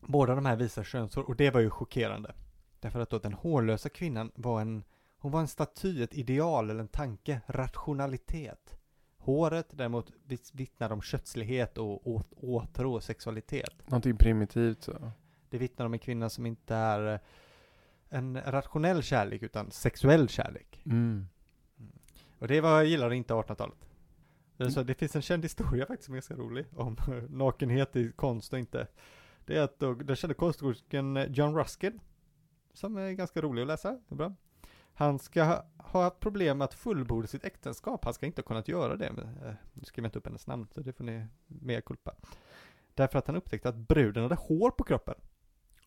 [0.00, 2.34] Båda de här visar könshår och det var ju chockerande.
[2.80, 4.84] Därför att då den hårlösa kvinnan var en,
[5.18, 8.78] hon var en staty, ett ideal eller en tanke, rationalitet.
[9.18, 10.10] Håret däremot
[10.52, 13.74] vittnar om kötslighet och åt, åtrå sexualitet.
[13.86, 15.10] någonting primitivt så.
[15.50, 17.20] Det vittnar om en kvinna som inte är eh,
[18.14, 20.82] en rationell kärlek utan sexuell kärlek.
[20.86, 21.26] Mm.
[22.38, 23.88] Och det var, gillar inte 1800-talet.
[24.56, 26.96] Det, är så, det finns en känd historia faktiskt som är ganska rolig om
[27.28, 28.86] nakenhet i konst och inte.
[29.46, 32.00] Det är att då, den kände konsthistorikern John Ruskin,
[32.72, 34.34] som är ganska rolig att läsa, det är bra.
[34.94, 38.46] Han ska ha, ha haft problem med att fullborda sitt äktenskap, han ska inte ha
[38.46, 39.12] kunnat göra det.
[39.12, 42.14] Men, eh, nu skriver jag inte upp hennes namn, så det får ni med kulpa.
[42.94, 45.14] Därför att han upptäckte att bruden hade hår på kroppen,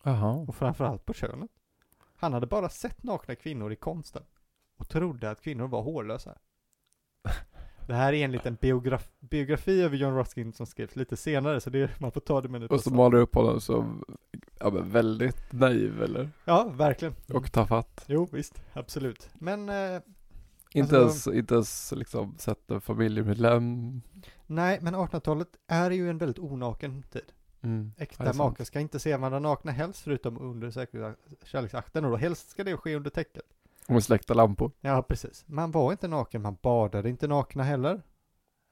[0.02, 0.32] Jaha.
[0.32, 1.50] och framförallt på könet.
[2.20, 4.22] Han hade bara sett nakna kvinnor i konsten
[4.78, 6.38] och trodde att kvinnor var hårlösa.
[7.86, 11.70] Det här är enligt en biograf, biografi över John Ruskin som skrevs lite senare, så
[11.70, 14.04] det, man får ta det med en Och så målar du upp honom som,
[14.58, 16.30] ja men väldigt naiv eller?
[16.44, 17.14] Ja, verkligen.
[17.34, 18.04] Och tafatt.
[18.08, 19.30] Jo, visst, absolut.
[19.34, 20.00] Men eh,
[20.74, 24.00] Inte Alltså- ens, inte ens liksom sett en familjemedlem.
[24.46, 27.32] nej, men 1800-talet är ju en väldigt onaken tid.
[27.62, 27.92] Mm.
[27.96, 30.70] Äkta makar ska inte se varandra nakna helst, förutom under
[31.44, 33.42] kärleksakten, och då helst ska det ske under täcket.
[33.86, 34.70] Och med släckta lampor.
[34.80, 35.44] Ja, precis.
[35.46, 38.02] Man var inte naken, man badade inte nakna heller.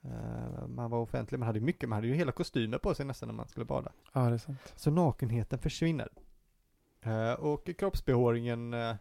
[0.05, 3.29] Eh, man var offentlig, man hade mycket, man hade ju hela kostymer på sig nästan
[3.29, 3.93] när man skulle bada.
[4.13, 4.75] Ja, det är sant.
[4.77, 6.09] Så nakenheten försvinner.
[7.03, 8.95] Eh, och kroppsbehåringen uh,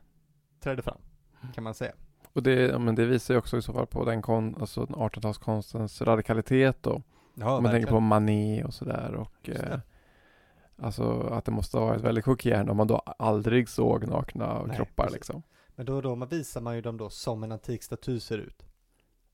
[0.59, 0.97] trädde fram,
[1.53, 1.93] kan man säga.
[2.33, 6.05] Och det, men det visar ju också i så fall på den kon, alltså 1800-talskonstens
[6.05, 7.01] radikalitet då.
[7.35, 9.79] Ja, man tänker på Manet och sådär och eh,
[10.77, 14.75] Alltså att det måste ha varit väldigt chockerande om man då aldrig såg nakna Nej,
[14.75, 15.15] kroppar precis.
[15.15, 15.43] liksom.
[15.75, 18.37] Men då och då man visar man ju dem då som en antik staty ser
[18.37, 18.65] ut.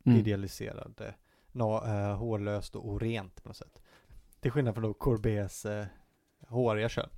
[0.05, 0.19] Mm.
[0.19, 1.13] Idealiserad,
[1.51, 3.81] na, eh, hårlöst och orent på något sätt.
[4.39, 5.85] Till skillnad från då Courbets eh,
[6.47, 7.09] håriga kön.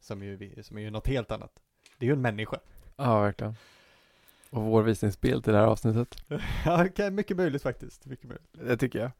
[0.00, 1.60] Som ju, som är ju något helt annat.
[1.98, 2.58] Det är ju en människa.
[2.96, 3.54] Ja, verkligen.
[4.50, 6.16] Och vår visningsbild till det här avsnittet.
[6.64, 8.06] ja, okej, mycket möjligt faktiskt.
[8.06, 8.48] Mycket möjligt.
[8.52, 9.10] Det tycker jag.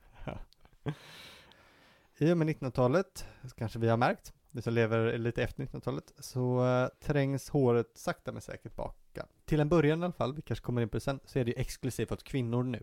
[2.18, 3.26] I och med 1900-talet,
[3.57, 8.32] kanske vi har märkt, vi som lever lite efter 1900-talet, så eh, trängs håret sakta
[8.32, 9.26] men säkert baka.
[9.45, 11.45] Till en början i alla fall, vi kanske kommer in på det sen, så är
[11.45, 12.82] det ju exklusivt åt kvinnor nu.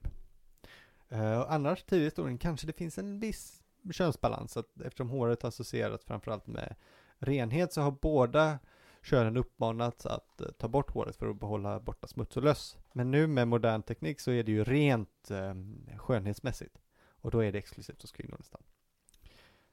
[1.12, 5.43] Uh, och annars tidigare i historien kanske det finns en viss könsbalans, att eftersom håret
[5.43, 6.76] associerats framförallt med
[7.20, 8.60] renhet så har båda
[9.03, 12.78] könen uppmanats att eh, ta bort håret för att behålla borta smuts och löss.
[12.93, 15.53] Men nu med modern teknik så är det ju rent eh,
[15.97, 16.78] skönhetsmässigt.
[17.26, 18.61] Och då är det exklusivt hos kvinnor nästan.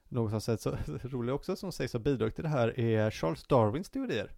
[0.07, 0.71] Något som sägs så
[1.03, 4.31] roligt också som sägs ha bidragit till det här är Charles Darwins teorier.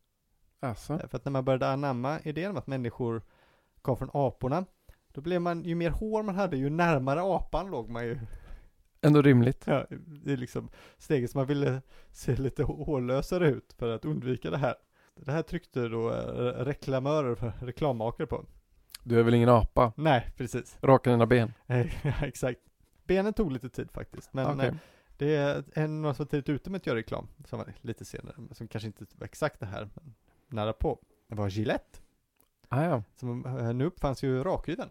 [0.60, 0.98] Alltså.
[0.98, 3.22] För att när man började anamma idén om att människor
[3.82, 4.66] kom från aporna,
[5.08, 8.20] då blev man, ju mer hår man hade, ju närmare apan låg man ju.
[9.02, 9.64] Ändå rimligt.
[9.68, 9.86] Ja,
[10.24, 14.58] det är liksom steget som man ville se lite hårlösare ut för att undvika det
[14.58, 14.76] här.
[15.16, 18.46] Det här tryckte då eh, reklamörer, för reklammakare på.
[19.04, 19.94] Du är väl ingen apa?
[19.98, 20.78] Nej, precis.
[20.82, 21.54] Raka dina ben.
[22.04, 22.60] Ja, exakt.
[23.06, 24.68] Benen tog lite tid faktiskt, men Okej.
[24.68, 24.74] eh,
[25.18, 28.36] det är en som var tidigt ute med att göra reklam, som var lite senare,
[28.52, 30.16] som kanske inte var exakt det här, men
[30.48, 31.00] nära på.
[31.28, 32.00] Det var Gillette,
[32.70, 33.04] Ah, ja.
[33.16, 34.90] som eh, nu uppfanns ju rakhyveln,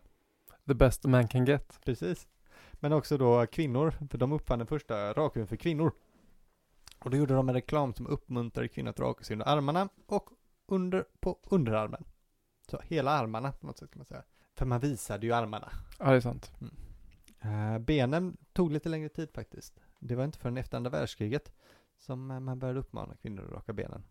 [0.66, 1.80] The best man can get.
[1.84, 2.28] precis.
[2.72, 5.92] Men också då kvinnor, för de uppfann den första rakhyveln för kvinnor.
[6.98, 10.30] Och då gjorde de en reklam som uppmuntrade kvinnor att raka sig under armarna och
[10.66, 12.04] under, på underarmen.
[12.70, 14.22] Så hela armarna på något sätt kan man säga.
[14.54, 15.70] För man visade ju armarna.
[15.98, 16.52] Ja, det är sant.
[17.44, 19.80] Eh, benen tog lite längre tid faktiskt.
[20.00, 21.52] Det var inte förrän efter andra världskriget
[21.98, 24.04] som eh, man började uppmana kvinnor att raka benen.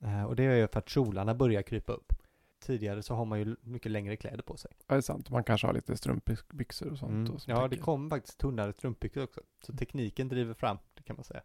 [0.00, 2.12] Eh, och det är ju för att kjolarna börjar krypa upp.
[2.60, 4.70] Tidigare så har man ju mycket längre kläder på sig.
[4.86, 5.30] Ja, det är sant.
[5.30, 7.12] Man kanske har lite strumpbyxor och sånt.
[7.12, 7.34] Mm.
[7.34, 7.82] Och som Ja, det täcker.
[7.82, 9.40] kom faktiskt tunnare strumpbyxor också.
[9.66, 10.78] Så tekniken driver fram.
[10.94, 11.42] Det kan man säga.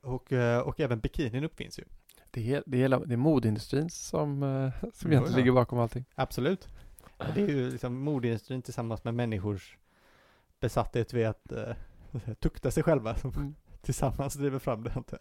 [0.00, 0.32] Och,
[0.64, 1.84] och även bikinin uppfinns ju.
[2.30, 4.40] Det är, det är, hela, det är modeindustrin som,
[4.92, 5.36] som Jo, egentligen ja.
[5.36, 6.04] ligger bakom allting.
[6.14, 6.68] Absolut.
[7.34, 9.78] Det är ju liksom modeindustrin tillsammans med människors
[10.64, 11.74] besatthet vid att eh,
[12.40, 13.54] tukta sig själva som Mm.
[13.82, 15.18] tillsammans driver fram det antar.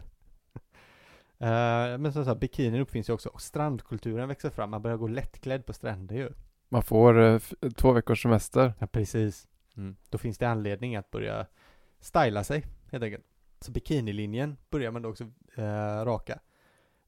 [1.38, 4.70] Eh, men som sagt, bikinin uppfinns ju också och strandkulturen växer fram.
[4.70, 6.30] Man börjar gå lättklädd på stränder ju.
[6.70, 7.40] Man får eh,
[7.76, 8.74] två veckors semester.
[8.80, 9.48] Ja, precis.
[9.78, 9.96] Mm.
[10.10, 11.46] Då finns det anledning att börja
[12.00, 13.26] styla sig, helt enkelt.
[13.62, 15.24] Så bikinilinjen börjar man då också
[15.56, 16.40] eh, raka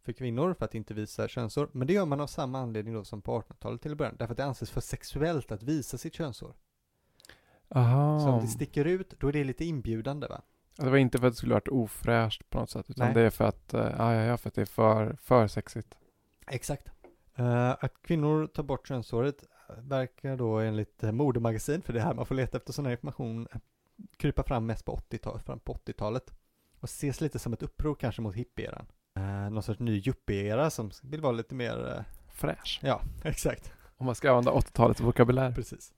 [0.04, 1.70] för kvinnor för att inte visa könshår.
[1.72, 4.16] Men det gör man av samma anledning då som på 1800-talet till början.
[4.20, 6.54] Därför att det anses för sexuellt att visa sitt könshår.
[7.70, 8.20] Aha.
[8.20, 10.42] Så om det sticker ut, då är det lite inbjudande va?
[10.78, 13.16] Det var inte för att det skulle varit ofräscht på något sätt, utan Nej.
[13.16, 15.96] det är för att, eh, ja, ja, för att det är för, för sexigt.
[16.48, 16.88] Exakt.
[17.36, 19.44] Eh, att kvinnor tar bort könshåret
[19.78, 22.92] verkar då enligt uh, modemagasin, för det är här man får leta efter sån här
[22.92, 23.48] information,
[24.18, 26.34] krypa fram mest på 80-talet, fram på 80-talet.
[26.80, 28.86] Och ses lite som ett uppror kanske mot hippieran.
[29.18, 32.04] Uh, någon sorts ny yuppie-era som vill vara lite mer, eh,
[32.34, 32.80] Fräsch.
[32.84, 35.52] ja, exakt, Om man ska använda 80-talets vokabulär.
[35.52, 35.94] precis.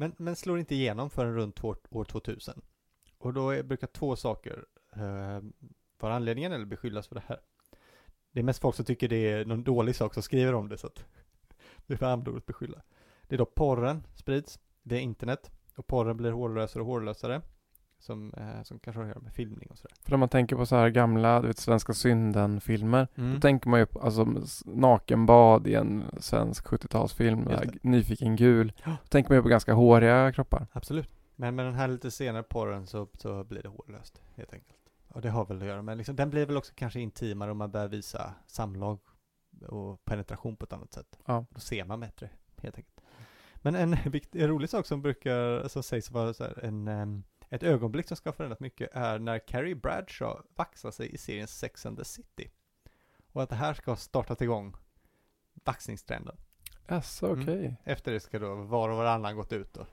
[0.00, 2.60] Men, men slår inte igenom förrän runt år 2000.
[3.18, 4.64] Och då är, brukar två saker
[4.96, 5.40] eh,
[5.98, 7.40] vara anledningen eller beskyllas för det här.
[8.32, 10.78] Det är mest folk som tycker det är någon dålig sak som skriver om det
[10.78, 11.04] så att
[11.86, 12.82] det är för använda beskylla.
[13.22, 17.42] Det är då porren sprids via internet och porren blir hårlösare och hårlösare.
[18.00, 19.96] Som, eh, som kanske har att göra med filmning och sådär.
[20.02, 23.34] För om man tänker på så här gamla, du vet, svenska synden-filmer, Mm.
[23.34, 24.26] då tänker man ju på alltså,
[24.64, 27.88] nakenbad i en svensk 70-talsfilm, Just där, det.
[27.88, 28.72] nyfiken gul.
[28.84, 28.90] Ja.
[29.02, 30.66] Då tänker man ju på ganska håriga kroppar.
[30.72, 31.08] Absolut.
[31.36, 34.76] Men med den här lite senare porren så, så blir det hårlöst helt enkelt.
[35.08, 37.58] Och det har väl att göra med, liksom, den blir väl också kanske intimare om
[37.58, 38.98] man börjar visa samlag
[39.68, 41.18] och penetration på ett annat sätt.
[41.26, 41.46] Ja.
[41.50, 42.30] Då ser man bättre
[42.62, 43.00] helt enkelt.
[43.56, 43.92] Men en,
[44.32, 48.16] en rolig sak som brukar, som sägs vara så här, en, em, ett ögonblick som
[48.16, 52.04] ska ha förändrat mycket är när Carrie Bradshaw vaxar sig i serien Sex and the
[52.04, 52.50] City.
[53.32, 54.74] Och att det här ska ha startat igång
[55.64, 56.36] vaxningstrenden.
[56.88, 57.42] Jaså, Mm.
[57.42, 57.76] okej.
[57.84, 59.86] Efter det ska då var och varannan gått ut och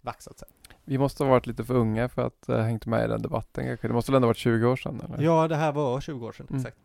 [0.00, 0.48] vaxat sig.
[0.84, 3.66] Vi måste ha varit lite för unga för att ha hängt med i den debatten
[3.66, 3.88] kanske.
[3.88, 5.22] Det måste väl ändå varit 20 år sedan eller?
[5.24, 6.60] Ja, det här var 20 år sedan, Mm.
[6.60, 6.76] exakt.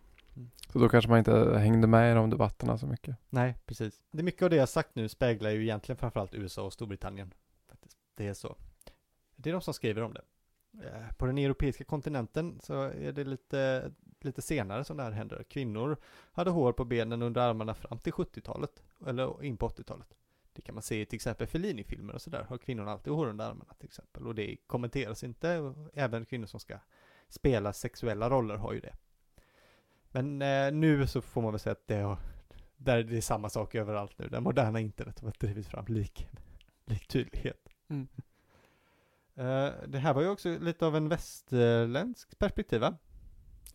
[0.74, 3.16] Så då kanske man inte hängde med i de debatterna så mycket.
[3.30, 4.02] Nej, precis.
[4.12, 7.34] Det är mycket av det jag sagt nu speglar ju egentligen framförallt USA och Storbritannien.
[7.70, 7.98] Faktiskt.
[8.16, 8.56] Det är så.
[9.38, 10.22] Det är de som skriver om det.
[10.84, 15.44] Eh, på den europeiska kontinenten så är det lite, lite senare som det här händer.
[15.50, 15.98] Kvinnor
[16.32, 20.08] hade hår på benen under armarna fram till 70-talet, eller in på 80-talet.
[20.54, 23.46] Det kan man se i till exempel Fellini-filmer och sådär, har kvinnorna alltid hår under
[23.46, 24.28] armarna till exempel.
[24.28, 26.80] Och det kommenteras inte, även kvinnor som ska
[27.30, 28.96] spela sexuella roller har ju det.
[30.12, 32.18] Men eh, nu så får man väl säga att det har
[32.78, 34.28] där det är samma sak överallt nu.
[34.28, 36.28] Det moderna internet har drivit fram lik,
[36.86, 37.70] lik tydlighet.
[37.88, 38.08] Mm.
[39.38, 42.98] Eh, det här var ju också lite av en västerländsk perspektiv va?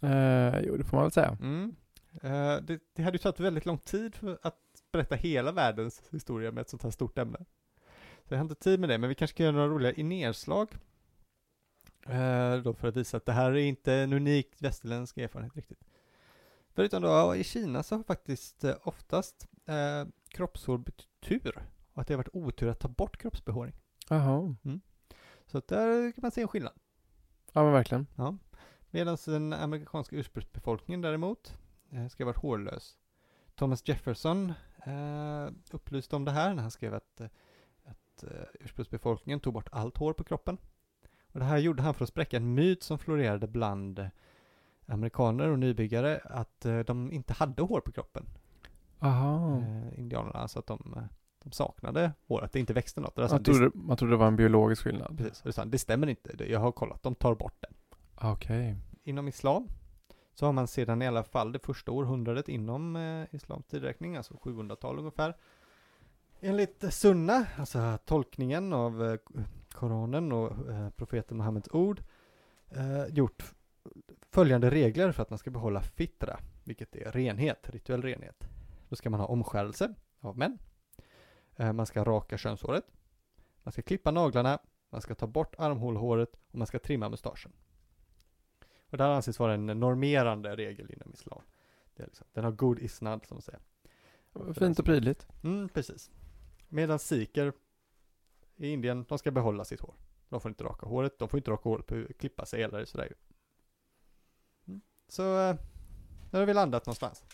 [0.00, 1.36] Eh, jo, det får man väl säga.
[1.40, 1.74] Mm.
[2.22, 4.58] Eh, det, det hade ju tagit väldigt lång tid för att
[4.92, 7.38] berätta hela världens historia med ett sånt här stort ämne.
[8.24, 10.02] Så jag har inte tid med det, men vi kanske kan göra några roliga i
[10.02, 10.68] nedslag.
[12.06, 15.84] Eh, då för att visa att det här är inte en unik västerländsk erfarenhet riktigt.
[16.74, 21.66] Förutom då, i Kina så har faktiskt eh, oftast eh, kroppshår betytt tur.
[21.92, 23.74] Och att det har varit otur att ta bort kroppsbehåring.
[24.08, 24.56] Jaha.
[25.52, 26.72] Så att där kan man se en skillnad.
[27.52, 28.06] Ja men verkligen.
[28.16, 28.36] Ja.
[28.90, 31.56] Medan den amerikanska ursprungsbefolkningen däremot
[31.90, 32.96] eh, ska ha varit hårlös.
[33.54, 34.52] Thomas Jefferson
[34.86, 37.26] eh, upplyste om det här när han skrev att, eh,
[37.84, 40.58] att eh, ursprungsbefolkningen tog bort allt hår på kroppen.
[41.32, 44.08] Och det här gjorde han för att spräcka en myt som florerade bland
[44.86, 48.26] amerikaner och nybyggare att de inte hade hår på kroppen.
[48.98, 49.62] Aha.
[49.96, 51.08] Indianerna, alltså att de,
[51.44, 53.18] de saknade hår, att det inte växte något.
[53.18, 55.18] Och det är så- Man trodde, man trodde det var en biologisk skillnad.
[55.18, 56.32] Precis, det, det stämmer inte.
[56.36, 57.68] Det- Jag har kollat, de tar bort det.
[58.28, 58.76] Okej.
[59.04, 59.68] inom islam
[60.34, 64.34] så har man sedan i alla fall det första århundradet inom eh, islams tidräkning, alltså
[64.34, 65.36] 700-tal ungefär.
[66.40, 69.18] Enligt sunna, alltså tolkningen av eh,
[69.72, 72.02] Koranen och eh, profeten Muhammeds ord,
[72.70, 73.54] eh, gjort
[74.30, 78.48] följande regler för att man ska behålla fitra, vilket är renhet, rituell renhet.
[78.88, 80.58] Då ska man ha omskärelse av män.
[81.56, 82.84] Eh, man ska raka könshåret.
[83.62, 84.58] Man ska klippa naglarna.
[84.90, 87.52] Man ska ta bort armhålhåret och man ska trimma mustaschen.
[88.90, 91.42] Och det här anses vara en normerande regel inom islam.
[91.94, 93.60] Det är liksom, den har god isnad som man säger.
[94.54, 95.26] Fint och prydligt.
[95.44, 96.10] Mm, precis.
[96.68, 97.52] Medan sikher
[98.56, 99.94] i Indien, de ska behålla sitt hår.
[100.28, 103.12] De får inte raka håret, de får inte raka håret, på, klippa sig eller sådär.
[104.66, 104.80] Mm.
[105.08, 105.56] Så, eh,
[106.30, 107.24] där har vi landat någonstans.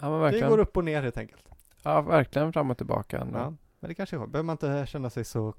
[0.00, 0.48] Ja men Det verkligen.
[0.50, 1.48] går upp och ner helt enkelt.
[1.82, 3.28] Ja verkligen fram och tillbaka.
[3.32, 4.26] Ja, men det kanske är.
[4.26, 5.54] Behöver man inte känna sig så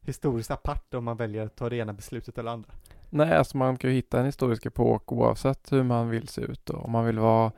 [0.00, 2.70] historiskt apart om man väljer att ta det ena beslutet eller andra.
[3.10, 6.70] Nej, alltså man kan ju hitta en historisk epok oavsett hur man vill se ut
[6.70, 7.52] och om man vill vara,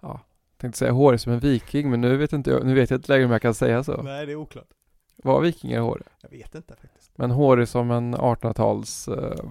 [0.00, 0.20] ja,
[0.56, 3.12] tänkte säga hårig som en viking, men nu vet inte jag, nu vet jag inte
[3.12, 4.02] längre om jag kan säga så.
[4.02, 4.68] Nej, det är oklart.
[5.16, 6.06] Var vikingar håriga?
[6.22, 7.12] Jag vet inte faktiskt.
[7.18, 9.44] Men hårig som en 1800-tals eh,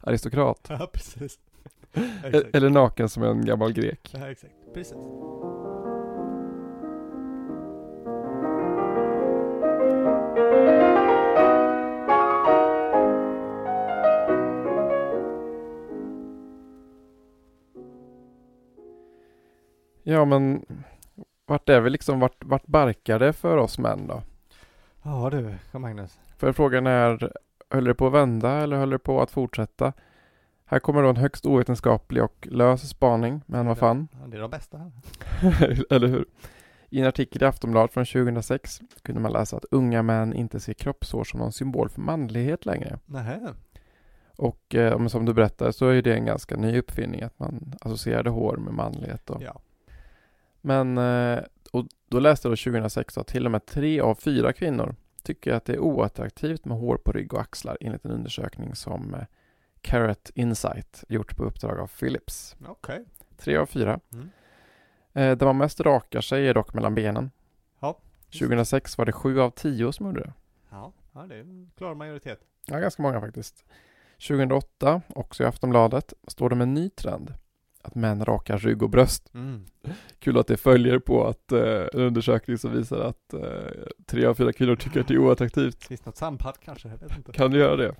[0.00, 0.66] aristokrat?
[0.68, 1.38] Ja, precis.
[2.24, 4.10] E- Eller naken som en gammal grek?
[4.18, 4.54] Ja, exakt.
[4.74, 4.96] Precis.
[20.06, 20.64] Ja, men
[21.46, 24.22] vart är vi liksom, vart, vart barkar det för oss män då?
[25.02, 26.18] Ja du, Magnus.
[26.36, 27.32] För frågan är,
[27.70, 29.92] höll det på att vända eller höll det på att fortsätta?
[30.64, 34.08] Här kommer då en högst ovetenskaplig och lös spaning, men vad fan.
[34.26, 34.92] Det är de bästa
[35.90, 36.24] eller hur?
[36.88, 40.74] I en artikel i Aftonbladet från 2006 kunde man läsa att unga män inte ser
[40.74, 42.98] kroppshår som någon symbol för manlighet längre.
[43.06, 43.54] Nähä.
[44.36, 48.30] Och eh, som du berättade så är det en ganska ny uppfinning att man associerade
[48.30, 49.26] hår med manlighet.
[49.26, 49.38] Då.
[49.40, 49.60] Ja.
[50.64, 54.52] Men eh, och då läste jag då 2006 att till och med tre av fyra
[54.52, 58.74] kvinnor tycker att det är oattraktivt med hår på rygg och axlar enligt en undersökning
[58.74, 59.24] som eh,
[59.80, 62.56] Carrot Insight gjort på uppdrag av Philips.
[62.66, 63.04] Okej.
[63.36, 64.00] Tre av fyra.
[64.12, 64.30] Mm.
[65.12, 67.30] Eh, där man mest rakar sig är dock mellan benen.
[67.80, 67.98] Ja.
[68.38, 70.32] 2006 var det sju av tio som gjorde det.
[70.70, 72.40] Ja, ja det är en klar majoritet.
[72.66, 73.64] Ja, ganska många faktiskt.
[74.28, 77.34] 2008, också i Aftonbladet, står det om en ny trend.
[77.84, 79.30] Att män rakar rygg och bröst.
[79.34, 79.64] Mm.
[80.18, 83.40] Kul att det följer på att eh, en undersökning som visar att eh,
[84.06, 85.84] tre av fyra kvinnor tycker att det är oattraktivt.
[85.84, 86.88] Finns något samband kanske?
[86.88, 87.32] Jag vet inte.
[87.32, 87.94] Kan du göra det?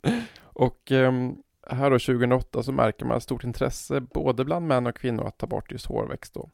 [0.42, 1.36] och ehm,
[1.66, 5.38] här då 2008 så märker man ett stort intresse både bland män och kvinnor att
[5.38, 6.50] ta bort just hårväxt då.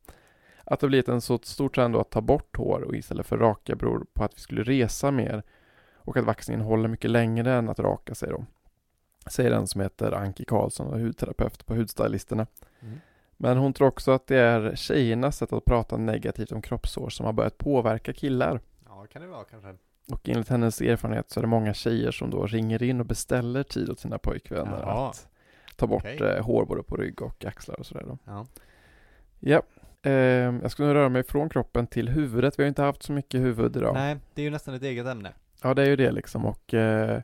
[0.65, 3.39] Att det blivit en så stor trend då att ta bort hår och istället för
[3.39, 5.43] raka beror på att vi skulle resa mer
[5.95, 8.47] och att vaxningen håller mycket längre än att raka sig då.
[9.27, 12.47] Säger den som heter Anki Karlsson och är hudterapeut på Hudstylisterna.
[12.81, 13.01] Mm.
[13.37, 17.27] Men hon tror också att det är tjejernas sätt att prata negativt om kroppshår som
[17.27, 18.61] har börjat påverka killar.
[18.89, 19.75] Ja, kan det vara kanske.
[20.13, 23.63] Och enligt hennes erfarenhet så är det många tjejer som då ringer in och beställer
[23.63, 25.09] tid åt sina pojkvänner Jaha.
[25.11, 25.29] att
[25.77, 26.29] ta bort Okej.
[26.29, 28.19] eh, hår både på rygg och axlar och sådär då.
[28.25, 28.47] Ja.
[29.41, 29.63] Ja,
[30.03, 30.13] eh,
[30.63, 32.59] jag ska nu röra mig från kroppen till huvudet.
[32.59, 33.95] Vi har inte haft så mycket huvud idag.
[33.95, 35.33] Nej, det är ju nästan ett eget ämne.
[35.63, 37.21] Ja, det är ju det liksom och, eh,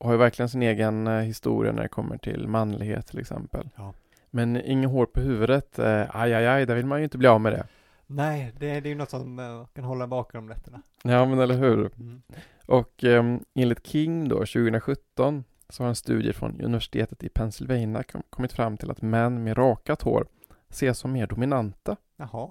[0.00, 3.68] har ju verkligen sin egen eh, historia när det kommer till manlighet till exempel.
[3.76, 3.94] Ja.
[4.30, 7.28] Men inget hår på huvudet, eh, aj, aj, aj, där vill man ju inte bli
[7.28, 7.66] av med det.
[8.06, 10.82] Nej, det, det är ju något som eh, kan hålla bakom om nätterna.
[11.02, 11.90] Ja, men eller hur?
[11.98, 12.22] Mm.
[12.66, 18.22] Och eh, enligt King då, 2017, så har en studie från universitetet i Pennsylvania kom,
[18.30, 20.26] kommit fram till att män med rakat hår
[20.68, 21.96] ses som mer dominanta.
[22.16, 22.48] Jaha.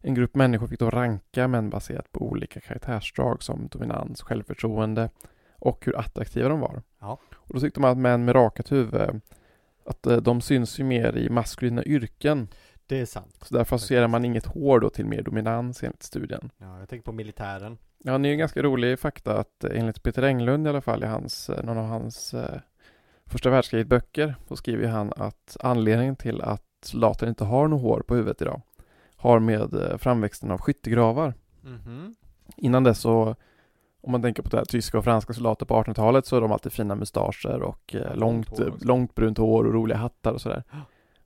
[0.00, 5.10] En grupp människor fick då ranka män baserat på olika karaktärsdrag som dominans, självförtroende
[5.58, 6.82] och hur attraktiva de var.
[7.00, 7.18] Ja.
[7.34, 9.20] Och då tyckte man att män med rakat huvud,
[9.84, 12.48] att eh, de syns ju mer i maskulina yrken.
[12.86, 13.36] Det är sant.
[13.42, 16.50] Så därför associerar man inget hår då till mer dominans enligt studien.
[16.58, 17.78] Ja, jag tänker på militären.
[17.98, 20.80] Ja, det är ju en ganska rolig fakta att eh, enligt Peter Englund i alla
[20.80, 22.60] fall i hans, eh, någon av hans eh,
[23.26, 28.00] första världskriget böcker så skriver han att anledningen till att soldater inte har något hår
[28.00, 28.62] på huvudet idag
[29.16, 31.34] har med framväxten av skyttegravar.
[31.62, 32.14] Mhm.
[32.56, 33.36] Innan dess så
[34.06, 36.52] om man tänker på det här, tyska och franska soldater på 1800-talet så är de
[36.52, 38.86] alltid fina mustascher och eh, långt, långt hår också.
[38.86, 40.62] långt brunt hår och roliga hattar och sådär.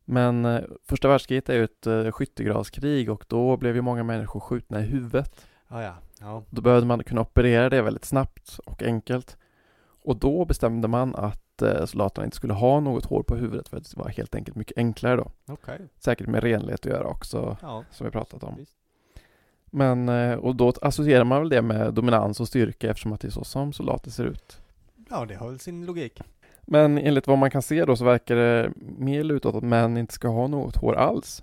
[0.04, 4.40] Men eh, första världskriget är ju ett eh, skyttegravskrig och då blev ju många människor
[4.40, 5.46] skjutna i huvudet.
[5.68, 5.94] Ja, ja.
[6.20, 6.42] Ja.
[6.50, 9.36] Då behövde man kunna operera det väldigt snabbt och enkelt.
[10.02, 13.76] Och då bestämde man att eh, soldaterna inte skulle ha något hår på huvudet för
[13.76, 15.30] att det var helt enkelt mycket enklare då.
[15.48, 15.78] Okej.
[15.98, 17.84] Säkert med renlighet att göra också, Ja.
[17.90, 18.54] som vi pratat om.
[18.56, 18.74] Visst.
[19.70, 23.28] Men, eh, och då associerar man väl det med dominans och styrka eftersom att det
[23.28, 24.60] är så som soldater ser ut.
[25.10, 26.20] Ja, det har väl sin logik.
[26.62, 29.96] Men enligt vad man kan se då så verkar det mer luta åt att män
[29.96, 31.42] inte ska ha något hår alls.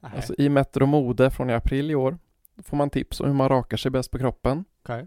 [0.00, 0.12] Nej.
[0.16, 2.18] Alltså i Metro Mode från i april i år
[2.62, 4.64] får man tips om hur man rakar sig bäst på kroppen.
[4.82, 5.06] Okej.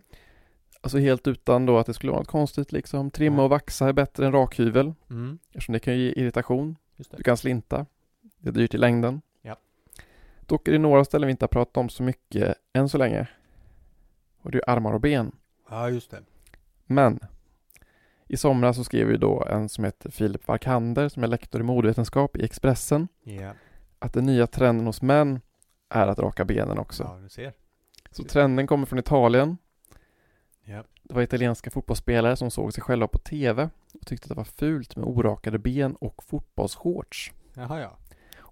[0.81, 3.11] Alltså helt utan då att det skulle vara något konstigt liksom.
[3.11, 5.39] Trimma och vaxa är bättre än rakhyvel Mm.
[5.49, 6.75] eftersom det kan ge irritation.
[7.17, 7.85] Du kan slinta.
[8.39, 9.21] Det är dyrt i längden.
[10.47, 13.27] Dock är det några ställen vi inte har pratat om så mycket än så länge.
[14.41, 15.31] Och det är armar och ben.
[15.69, 16.23] Ja, just det.
[16.85, 17.19] Men
[18.27, 21.63] i somras så skrev ju då en som heter Filip Varkander som är lektor i
[21.63, 23.51] modevetenskap i Expressen Ja.
[23.99, 25.41] att den nya trenden hos män
[25.89, 27.03] är att raka benen också.
[27.03, 27.53] Ja, du ser.
[28.11, 29.57] Så trenden kommer från Italien.
[30.63, 30.83] Ja.
[31.03, 34.43] Det var italienska fotbollsspelare som såg sig själva på TV och tyckte att det var
[34.43, 37.31] fult med orakade ben och fotbollsshorts.
[37.53, 37.97] Jaha, ja.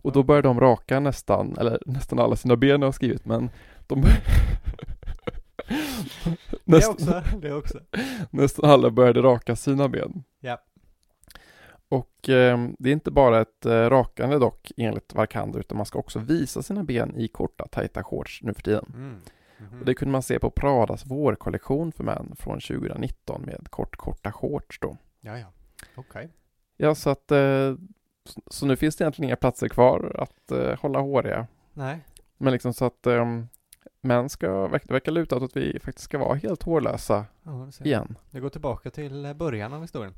[0.06, 3.50] Och då började de raka nästan, eller nästan alla sina ben har skrivit, men
[3.88, 4.04] de
[6.66, 7.24] Det också.
[7.42, 7.80] Det också.
[8.30, 10.24] nästan alla började raka sina ben.
[10.40, 10.62] Ja.
[11.90, 16.00] Och eh, det är inte bara ett eh, rakande dock enligt Varkander utan man ska
[16.00, 18.86] också visa sina ben i korta tajta shorts nu för tiden.
[18.94, 19.22] Mm.
[19.58, 19.80] Mhm.
[19.80, 24.32] Och det kunde man se på Pradas vårkollektion för män från 2019 med kort korta
[24.32, 24.98] shorts då.
[25.22, 25.48] Ja, ja.
[25.96, 26.30] Okej.
[26.78, 27.74] Ja, så att eh,
[28.48, 31.48] så, nu finns det egentligen inga platser kvar att eh, hålla håriga.
[31.74, 32.00] Nej.
[32.38, 33.26] Men liksom så att eh,
[34.02, 37.86] män ska, det verkar luta åt att vi faktiskt ska vara helt hårlösa Ja, det
[37.86, 38.16] igen.
[38.32, 40.14] Det går tillbaka till eh, början av historien.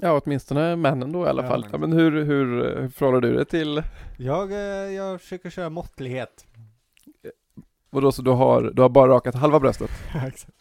[0.00, 1.60] Ja, åtminstone männen då i alla Ja, fall.
[1.60, 3.82] men- Ja, men hur, hur, hur förhåller du dig till,
[4.18, 4.58] Jag, eh,
[4.92, 6.46] jag försöker köra måttlighet.
[7.90, 9.90] vadå så du har, du har bara rakat halva bröstet?
[10.26, 10.54] Exakt.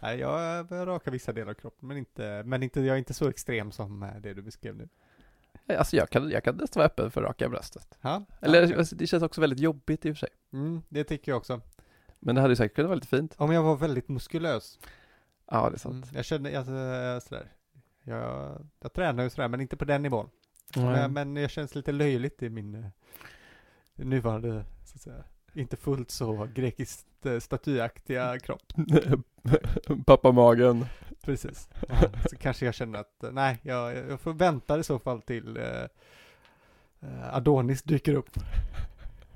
[0.00, 3.14] Nej, jag börjar raka vissa delar av kroppen, men inte, men inte, jag är inte
[3.14, 4.88] så extrem som eh, det du beskrev nu.
[5.68, 7.98] Alltså jag kan, jag kan nästan vara öppen för att raka bröstet.
[8.00, 8.76] Ja, Eller okej.
[8.78, 10.28] alltså, det känns också väldigt jobbigt i och för sig.
[10.52, 11.60] mm, det tycker jag också.
[12.18, 13.34] Men det hade ju säkert kunnat vara lite fint.
[13.38, 14.78] Om jag var väldigt muskulös.
[15.50, 16.04] Ja, det är sant.
[16.04, 17.52] Mm, jag känner, alltså, eh, sådär.
[18.02, 20.30] Jag, jag tränar ju sådär, men inte på den nivån.
[20.76, 20.84] Nej.
[20.84, 22.84] Men, men jag känns lite löjligt i min eh,
[23.94, 28.72] nuvarande, så att säga, inte fullt så grekiskt eh, statyaktiga kropp.
[30.06, 30.86] Pappamagen.
[31.26, 31.68] Precis.
[31.88, 31.94] Ja,
[32.30, 35.56] så kanske jag känner att, eh, nej, jag, jag får vänta i så fall till
[35.56, 35.82] eh,
[37.00, 38.30] eh, Adonis dyker upp.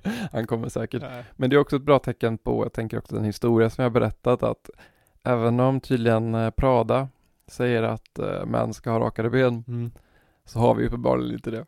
[0.33, 1.03] Han kommer säkert.
[1.03, 1.23] Ja.
[1.37, 3.93] Men det är också ett bra tecken på, jag tänker också den historia som jag
[3.93, 4.71] berättat att
[5.23, 7.09] även om tydligen eh, Prada
[7.47, 9.91] säger att eh, män ska ha rakade ben Mm.
[10.45, 11.67] så har vi uppenbarligen inte det.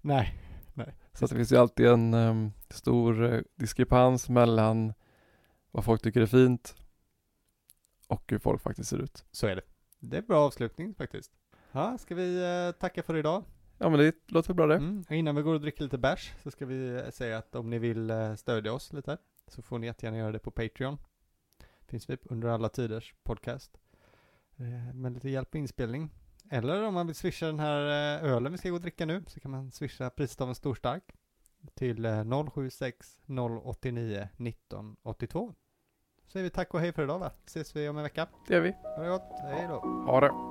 [0.00, 0.34] Nej,
[1.12, 4.92] Så att det finns ju alltid en em, stor diskrepans mellan
[5.70, 6.74] vad folk tycker är fint
[8.10, 9.24] och hur folk faktiskt ser ut.
[9.30, 9.62] så är det.
[9.98, 11.32] Det är bra avslutning faktiskt.
[11.72, 13.44] Ja, ska vi eh, tacka för idag?
[13.78, 14.76] Ja men det låter bra det.
[14.76, 15.04] Mm.
[15.08, 17.70] och Innan vi går och dricker lite bärs så ska vi eh, säga att om
[17.70, 20.98] ni vill eh, stödja oss lite så får ni jättegärna göra det på Patreon.
[21.88, 23.80] Finns vi under alla tiders podcast.
[24.94, 26.10] Med lite hjälp med inspelning.
[26.50, 27.80] Eller om man vill swisha den här
[28.22, 30.74] ölen vi ska gå och dricka nu så kan man swisha priset av en stor
[30.74, 31.04] stark
[31.74, 33.18] till eh, 076
[33.62, 35.54] 089 19 82.
[35.54, 35.69] Så
[36.32, 37.30] säger vi tack och hej för idag va?
[37.46, 38.26] Ses vi om en vecka.
[38.48, 38.74] Det gör vi.
[38.96, 39.74] Ha det gott, hej då.
[40.06, 40.49] Ha det.